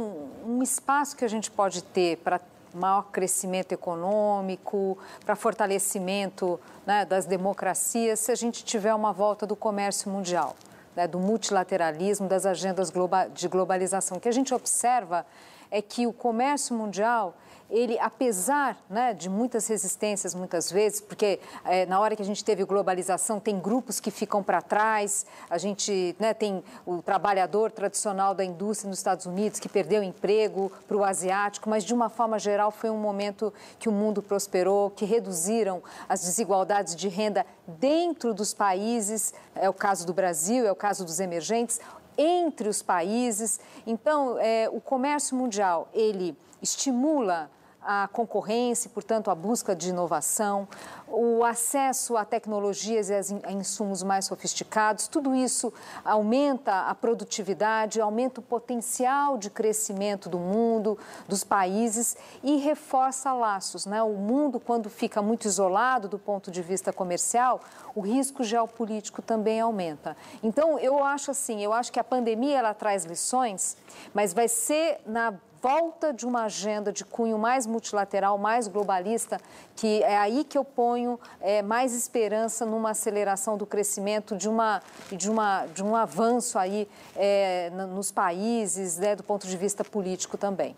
[0.47, 2.41] um, um espaço que a gente pode ter para
[2.72, 9.57] maior crescimento econômico, para fortalecimento né, das democracias, se a gente tiver uma volta do
[9.57, 10.57] comércio mundial
[10.95, 12.93] né, do multilateralismo, das agendas
[13.34, 14.18] de globalização.
[14.18, 15.24] O que a gente observa
[15.70, 17.34] é que o comércio mundial
[17.71, 22.45] ele, apesar né, de muitas resistências, muitas vezes, porque é, na hora que a gente
[22.45, 28.35] teve globalização, tem grupos que ficam para trás, a gente né, tem o trabalhador tradicional
[28.35, 32.39] da indústria nos Estados Unidos que perdeu emprego para o asiático, mas de uma forma
[32.39, 38.35] geral foi um momento que o mundo prosperou, que reduziram as desigualdades de renda dentro
[38.35, 41.81] dos países, é o caso do Brasil, é o caso dos emergentes,
[42.18, 43.61] entre os países.
[43.87, 47.51] Então, é, o comércio mundial, ele estimula
[47.83, 50.68] a concorrência portanto, a busca de inovação,
[51.09, 53.14] o acesso a tecnologias e
[53.45, 55.72] a insumos mais sofisticados, tudo isso
[56.05, 63.87] aumenta a produtividade, aumenta o potencial de crescimento do mundo, dos países e reforça laços.
[63.87, 64.03] Né?
[64.03, 67.61] O mundo, quando fica muito isolado do ponto de vista comercial,
[67.95, 70.16] o risco geopolítico também aumenta.
[70.43, 73.76] Então, eu acho assim, eu acho que a pandemia ela traz lições,
[74.14, 79.39] mas vai ser na volta de uma agenda de cunho mais multilateral, mais globalista,
[79.77, 84.83] que é aí que eu ponho é, mais esperança numa aceleração do crescimento, de, uma,
[85.13, 90.39] de, uma, de um avanço aí é, nos países, né, do ponto de vista político
[90.39, 90.75] também.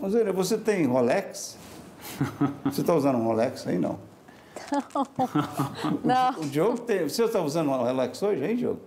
[0.00, 1.56] Rosana, você tem Rolex?
[2.64, 3.78] Você está usando um Rolex aí?
[3.78, 3.96] Não.
[4.92, 5.06] Não.
[6.02, 6.32] não.
[6.38, 7.08] O, o Diogo tem.
[7.08, 8.80] Você está usando um Rolex hoje, hein, Diogo?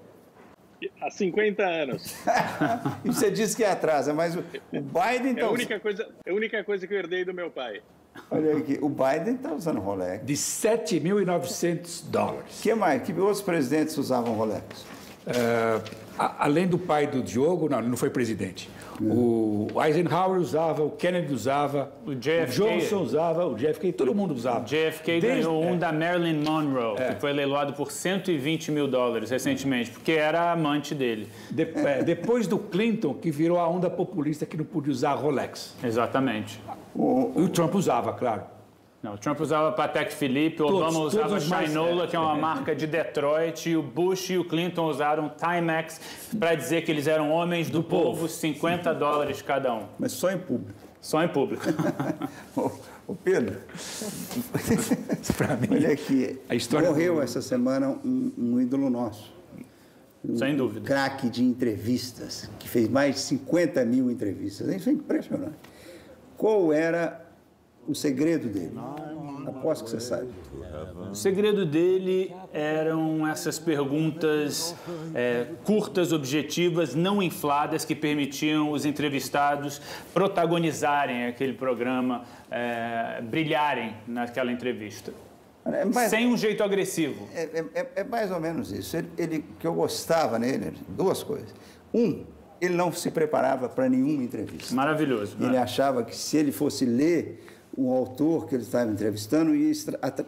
[1.01, 2.15] Há 50 anos.
[3.03, 5.41] e você disse que é atrasa, mas o Biden está.
[5.41, 7.81] É a única, coisa, é a única coisa que eu herdei do meu pai.
[8.31, 10.25] Olha aqui, o Biden está usando Rolex.
[10.25, 12.59] De 7.900 dólares.
[12.61, 13.01] que mais?
[13.01, 14.85] Que outros presidentes usavam Rolex?
[15.25, 15.81] Uh,
[16.17, 18.69] além do pai do Diogo, não, não foi presidente.
[19.01, 24.33] O Eisenhower usava, o Kennedy usava, o, JFK, o Johnson usava, o JFK, todo mundo
[24.33, 24.61] usava.
[24.61, 25.77] O JFK Desde, ganhou um é.
[25.77, 27.13] da Marilyn Monroe, é.
[27.13, 31.27] que foi leiloado por 120 mil dólares recentemente, porque era amante dele.
[31.51, 35.75] De, é, depois do Clinton, que virou a onda populista que não podia usar Rolex.
[35.83, 36.61] Exatamente.
[36.93, 38.54] O, o Trump usava, claro.
[39.05, 42.09] Não, o Trump usava Patek Philippe, o Obama usava Shinola, mais...
[42.09, 46.01] que é uma marca de Detroit, e o Bush e o Clinton usaram Timex
[46.39, 49.83] para dizer que eles eram homens do, do povo, povo, 50 dólares cada um.
[49.99, 50.79] Mas só em público.
[50.99, 51.63] Só em público.
[53.07, 53.55] O Pedro,
[55.37, 59.31] para mim, olha aqui, a história morreu essa semana um, um ídolo nosso.
[60.27, 60.87] Um Sem dúvida.
[60.87, 64.67] craque de entrevistas, que fez mais de 50 mil entrevistas.
[64.69, 65.53] Isso é impressionante.
[66.35, 67.24] Qual era
[67.87, 68.77] o segredo dele?
[69.47, 70.29] Aposto que você sabe.
[71.11, 74.75] O segredo dele eram essas perguntas
[75.13, 79.81] é, curtas, objetivas, não infladas, que permitiam os entrevistados
[80.13, 85.13] protagonizarem aquele programa, é, brilharem naquela entrevista.
[85.65, 87.27] É mais, Sem um jeito agressivo.
[87.33, 88.97] É, é, é mais ou menos isso.
[88.97, 91.53] Ele, ele, que eu gostava nele, duas coisas.
[91.93, 92.23] Um,
[92.61, 94.73] ele não se preparava para nenhuma entrevista.
[94.75, 95.35] Maravilhoso.
[95.39, 95.57] Ele né?
[95.57, 99.73] achava que se ele fosse ler o autor que ele estava entrevistando ia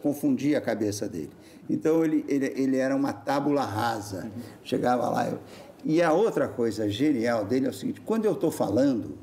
[0.01, 1.31] confundir a cabeça dele.
[1.69, 4.25] Então ele, ele, ele era uma tábula rasa.
[4.25, 4.41] Uhum.
[4.63, 5.27] Chegava lá.
[5.27, 5.39] Eu...
[5.85, 9.17] E a outra coisa genial dele é o seguinte: quando eu estou falando,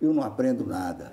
[0.00, 1.10] eu não aprendo nada.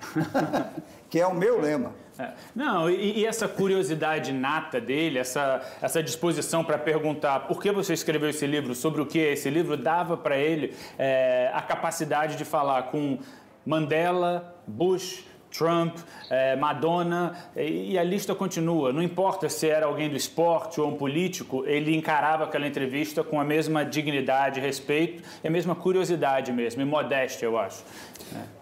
[1.08, 1.92] que é o meu lema.
[2.18, 2.32] É.
[2.54, 7.92] Não, e, e, essa curiosidade nata dele, essa, essa disposição para perguntar por que você
[7.92, 12.36] escreveu esse livro, sobre o que é esse livro, dava para ele é, a capacidade
[12.36, 13.20] de falar com
[13.64, 15.96] Mandela, Bush, Trump,
[16.30, 18.92] eh, Madonna, e a lista continua.
[18.92, 23.40] Não importa se era alguém do esporte ou um político, ele encarava aquela entrevista com
[23.40, 27.82] a mesma dignidade, respeito e a mesma curiosidade mesmo, e modéstia, eu acho.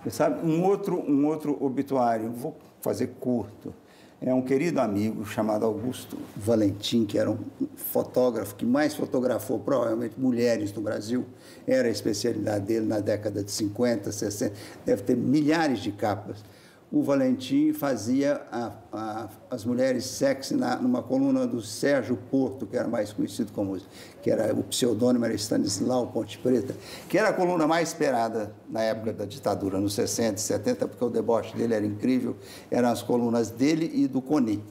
[0.04, 0.10] É.
[0.10, 3.74] Sabe, um outro, um outro obituário, vou fazer curto.
[4.20, 7.38] É um querido amigo chamado Augusto Valentim, que era um
[7.76, 11.26] fotógrafo que mais fotografou provavelmente mulheres no Brasil.
[11.66, 14.54] Era a especialidade dele na década de 50, 60.
[14.86, 16.42] Deve ter milhares de capas
[16.90, 22.76] o Valentim fazia a, a, as mulheres sexy na, numa coluna do Sérgio Porto, que
[22.76, 23.76] era mais conhecido como
[24.22, 26.74] que era o pseudônimo era Stanislau Ponte Preta,
[27.08, 31.04] que era a coluna mais esperada na época da ditadura, nos 60 e 70, porque
[31.04, 32.36] o deboche dele era incrível,
[32.70, 34.62] eram as colunas dele e do Coni.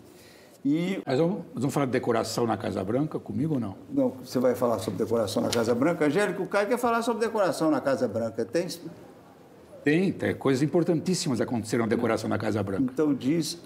[0.63, 0.99] E...
[1.05, 3.75] Mas vamos, vamos falar de decoração na Casa Branca comigo ou não?
[3.87, 6.05] Não, você vai falar sobre decoração na Casa Branca.
[6.05, 8.43] Angélica, o Caio quer falar sobre decoração na Casa Branca.
[8.43, 8.65] Tem
[9.85, 12.91] tem, tem coisas importantíssimas aconteceram na decoração da Casa Branca.
[12.91, 13.61] Então diz.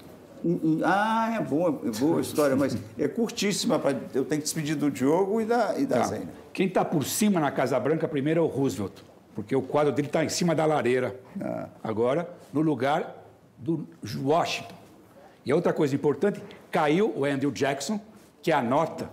[0.84, 3.80] Ah, é boa, é boa história, mas é curtíssima.
[3.80, 6.04] Pra, eu tenho que despedir do Diogo e da, e da tá.
[6.04, 6.30] Zena.
[6.52, 8.96] Quem está por cima na Casa Branca primeiro é o Roosevelt,
[9.34, 11.18] porque o quadro dele está em cima da lareira.
[11.42, 11.70] Ah.
[11.82, 13.26] Agora, no lugar
[13.58, 13.88] do
[14.22, 14.76] Washington.
[15.46, 18.00] E outra coisa importante, caiu o Andrew Jackson,
[18.42, 19.10] que é a nota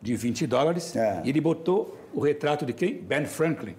[0.00, 1.22] de 20 dólares, ah.
[1.24, 2.94] e ele botou o retrato de quem?
[2.94, 3.74] Ben Franklin,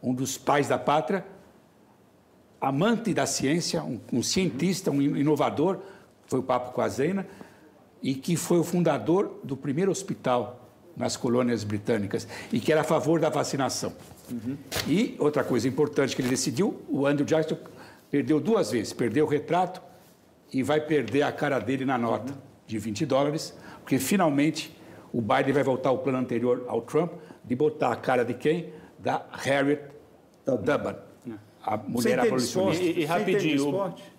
[0.00, 1.24] um dos pais da pátria,
[2.68, 5.78] amante da ciência, um, um cientista, um inovador,
[6.26, 7.26] foi o papo com a Zena,
[8.02, 10.60] e que foi o fundador do primeiro hospital
[10.96, 13.92] nas colônias britânicas e que era a favor da vacinação.
[14.30, 14.56] Uhum.
[14.86, 17.56] E outra coisa importante que ele decidiu, o Andrew Jackson
[18.10, 19.82] perdeu duas vezes, perdeu o retrato
[20.52, 22.38] e vai perder a cara dele na nota uhum.
[22.66, 24.76] de 20 dólares, porque finalmente
[25.12, 27.12] o Biden vai voltar ao plano anterior ao Trump
[27.42, 28.72] de botar a cara de quem?
[28.98, 29.82] Da Harriet
[30.44, 30.96] Tubman
[31.64, 32.84] a mulher abolicionista.
[32.84, 33.58] E, e rapidinho.
[33.58, 34.14] Você entende de esporte?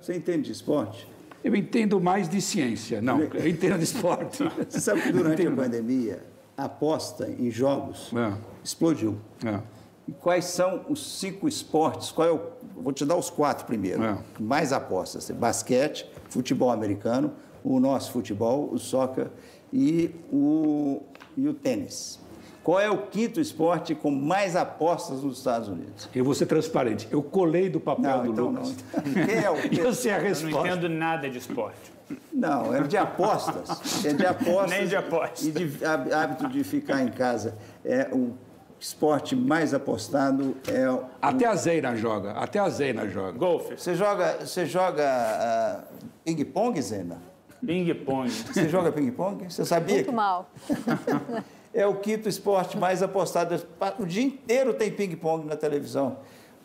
[0.00, 1.08] Você entende de esporte?
[1.44, 3.00] Eu entendo mais de ciência.
[3.00, 4.42] Não, eu entendo de esporte.
[4.68, 6.24] Você sabe que durante a pandemia,
[6.56, 8.32] a aposta em jogos é.
[8.64, 9.16] explodiu.
[9.44, 9.60] É.
[10.08, 12.10] E quais são os cinco esportes?
[12.10, 12.40] Qual é o...
[12.76, 14.02] Vou te dar os quatro primeiro.
[14.02, 14.18] É.
[14.40, 17.32] Mais apostas: basquete, futebol americano,
[17.62, 19.28] o nosso futebol, o soccer
[19.72, 21.02] e o,
[21.36, 22.18] e o tênis.
[22.66, 26.08] Qual é o quinto esporte com mais apostas nos Estados Unidos?
[26.12, 27.06] Eu vou ser transparente.
[27.12, 28.74] Eu colei do papel não, do então Lucas.
[28.92, 29.24] Não.
[29.24, 29.56] Quem é o
[29.86, 30.56] Eu sei a resposta.
[30.56, 31.92] Eu não entendo nada de esporte.
[32.32, 34.04] Não, é de apostas.
[34.04, 34.70] É de apostas.
[34.70, 35.46] Nem de apostas.
[35.46, 37.56] E de hábito de ficar em casa.
[37.84, 38.34] É o
[38.80, 41.04] esporte mais apostado é o...
[41.22, 42.32] Até a Zeina joga.
[42.32, 43.38] Até a Zeina joga.
[43.38, 43.78] Golfe.
[43.78, 47.22] Você joga, você joga uh, ping-pong, Zena?
[47.64, 48.28] Ping-pong.
[48.28, 49.44] Você joga ping-pong?
[49.48, 49.94] Você sabia?
[49.94, 50.12] Muito que...
[50.12, 50.50] mal.
[51.76, 53.62] é o quinto esporte mais apostado.
[53.98, 56.16] O dia inteiro tem ping-pong na televisão.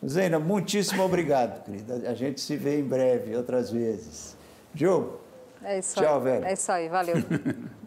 [0.04, 2.10] Zena, muitíssimo obrigado, querida.
[2.10, 4.34] A gente se vê em breve, outras vezes.
[4.72, 5.20] Diogo?
[5.62, 6.24] É isso Tchau, aí.
[6.24, 6.44] velho.
[6.46, 7.16] É isso aí, valeu.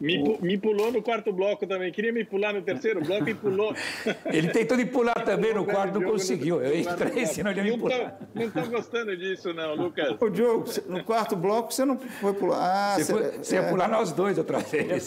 [0.00, 1.90] Me, me, pulou no quarto bloco também.
[1.90, 3.74] Queria me pular no terceiro bloco e pulou.
[4.26, 6.62] Ele tentou me pular também no quarto, não conseguiu.
[6.62, 8.16] Eu entrei, senão ele ia me pular.
[8.32, 10.16] Não estou gostando disso, não, Lucas.
[10.20, 12.58] Ô, Diogo, no quarto bloco você não foi pular.
[12.60, 13.68] Ah, você, você, você ia é...
[13.68, 15.04] pular nós dois outra vez.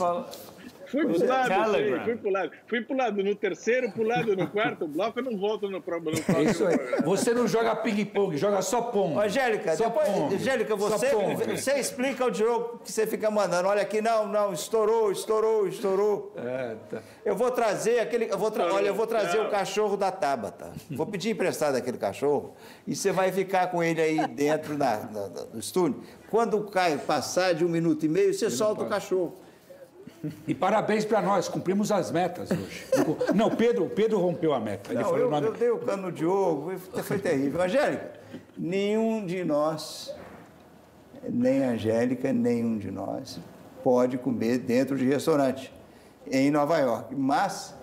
[0.92, 2.52] Fui pro lado, sei, fui pro lado.
[2.68, 6.12] Fui pro lado no terceiro, pro lado no quarto bloco, eu não volto no, próximo.
[6.42, 6.78] Isso aí.
[7.04, 9.20] Você não joga ping-pong, joga só pom.
[9.20, 10.36] Angélica, só depois, pong.
[10.36, 11.12] Angélica, você,
[11.48, 13.70] você explica ao Diogo que você fica mandando.
[13.70, 16.34] Olha aqui, não, não, estourou, estourou, estourou.
[16.36, 17.02] É, tá.
[17.24, 18.32] Eu vou trazer aquele.
[18.32, 18.74] Eu vou tra...
[18.74, 20.72] Olha, eu vou trazer o cachorro da Tabata.
[20.90, 22.54] Vou pedir emprestado aquele cachorro
[22.86, 26.02] e você vai ficar com ele aí dentro na, na, do estúdio.
[26.30, 29.38] Quando cai, passar de um minuto e meio, você ele solta o cachorro.
[30.48, 32.86] E parabéns para nós, cumprimos as metas hoje.
[33.34, 34.94] Não, Pedro, Pedro rompeu a meta.
[34.94, 36.72] Não, eu, eu, dei o cano no Diogo,
[37.04, 37.62] foi terrível.
[37.62, 38.12] Angélica,
[38.58, 40.14] nenhum de nós,
[41.28, 43.40] nem a Angélica, nenhum de nós,
[43.84, 45.74] pode comer dentro de restaurante
[46.30, 47.16] em Nova York.
[47.16, 47.74] Mas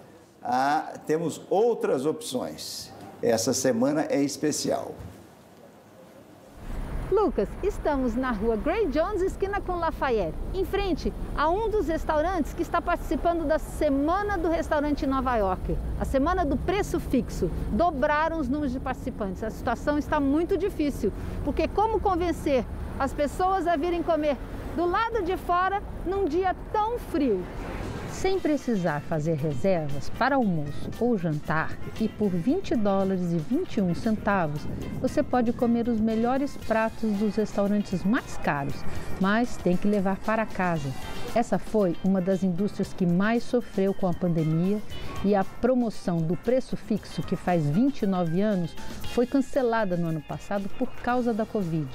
[0.43, 2.93] ah, temos outras opções.
[3.20, 4.95] Essa semana é especial.
[7.11, 12.52] Lucas, estamos na rua Gray Jones, esquina com Lafayette, em frente a um dos restaurantes
[12.52, 17.50] que está participando da Semana do Restaurante em Nova York, a Semana do Preço Fixo.
[17.72, 19.42] Dobraram os números de participantes.
[19.42, 21.11] A situação está muito difícil,
[21.46, 22.66] porque como convencer
[22.98, 24.36] as pessoas a virem comer
[24.76, 27.42] do lado de fora num dia tão frio?
[28.19, 34.61] Sem precisar fazer reservas para almoço ou jantar e por 20 dólares e 21 centavos,
[35.01, 38.75] você pode comer os melhores pratos dos restaurantes mais caros,
[39.21, 40.93] mas tem que levar para casa.
[41.33, 44.83] Essa foi uma das indústrias que mais sofreu com a pandemia
[45.25, 48.75] e a promoção do preço fixo, que faz 29 anos,
[49.12, 51.89] foi cancelada no ano passado por causa da Covid.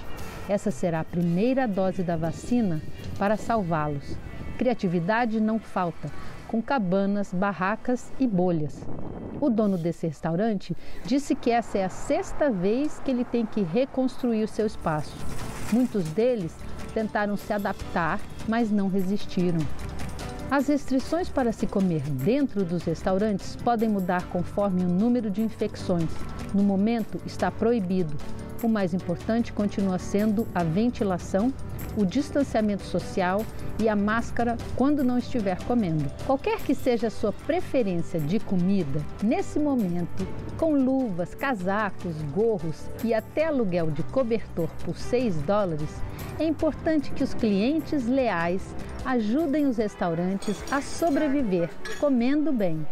[0.48, 2.82] Essa será a primeira dose da vacina
[3.20, 4.16] para salvá-los.
[4.64, 6.10] Criatividade não falta,
[6.48, 8.82] com cabanas, barracas e bolhas.
[9.42, 13.62] O dono desse restaurante disse que essa é a sexta vez que ele tem que
[13.62, 15.14] reconstruir o seu espaço.
[15.74, 16.56] Muitos deles
[16.94, 19.60] tentaram se adaptar, mas não resistiram.
[20.50, 26.10] As restrições para se comer dentro dos restaurantes podem mudar conforme o número de infecções.
[26.54, 28.16] No momento, está proibido.
[28.64, 31.52] O mais importante continua sendo a ventilação
[31.98, 33.46] o distanciamento social
[33.80, 36.10] e a máscara quando não estiver comendo.
[36.26, 40.28] Qualquer que seja a sua preferência de comida, nesse momento,
[40.58, 45.90] com luvas, casacos, gorros e até aluguel de cobertor por 6 dólares,
[46.40, 48.64] é importante que os clientes leais
[49.06, 51.70] ajudem os restaurantes a sobreviver
[52.00, 52.86] comendo bem.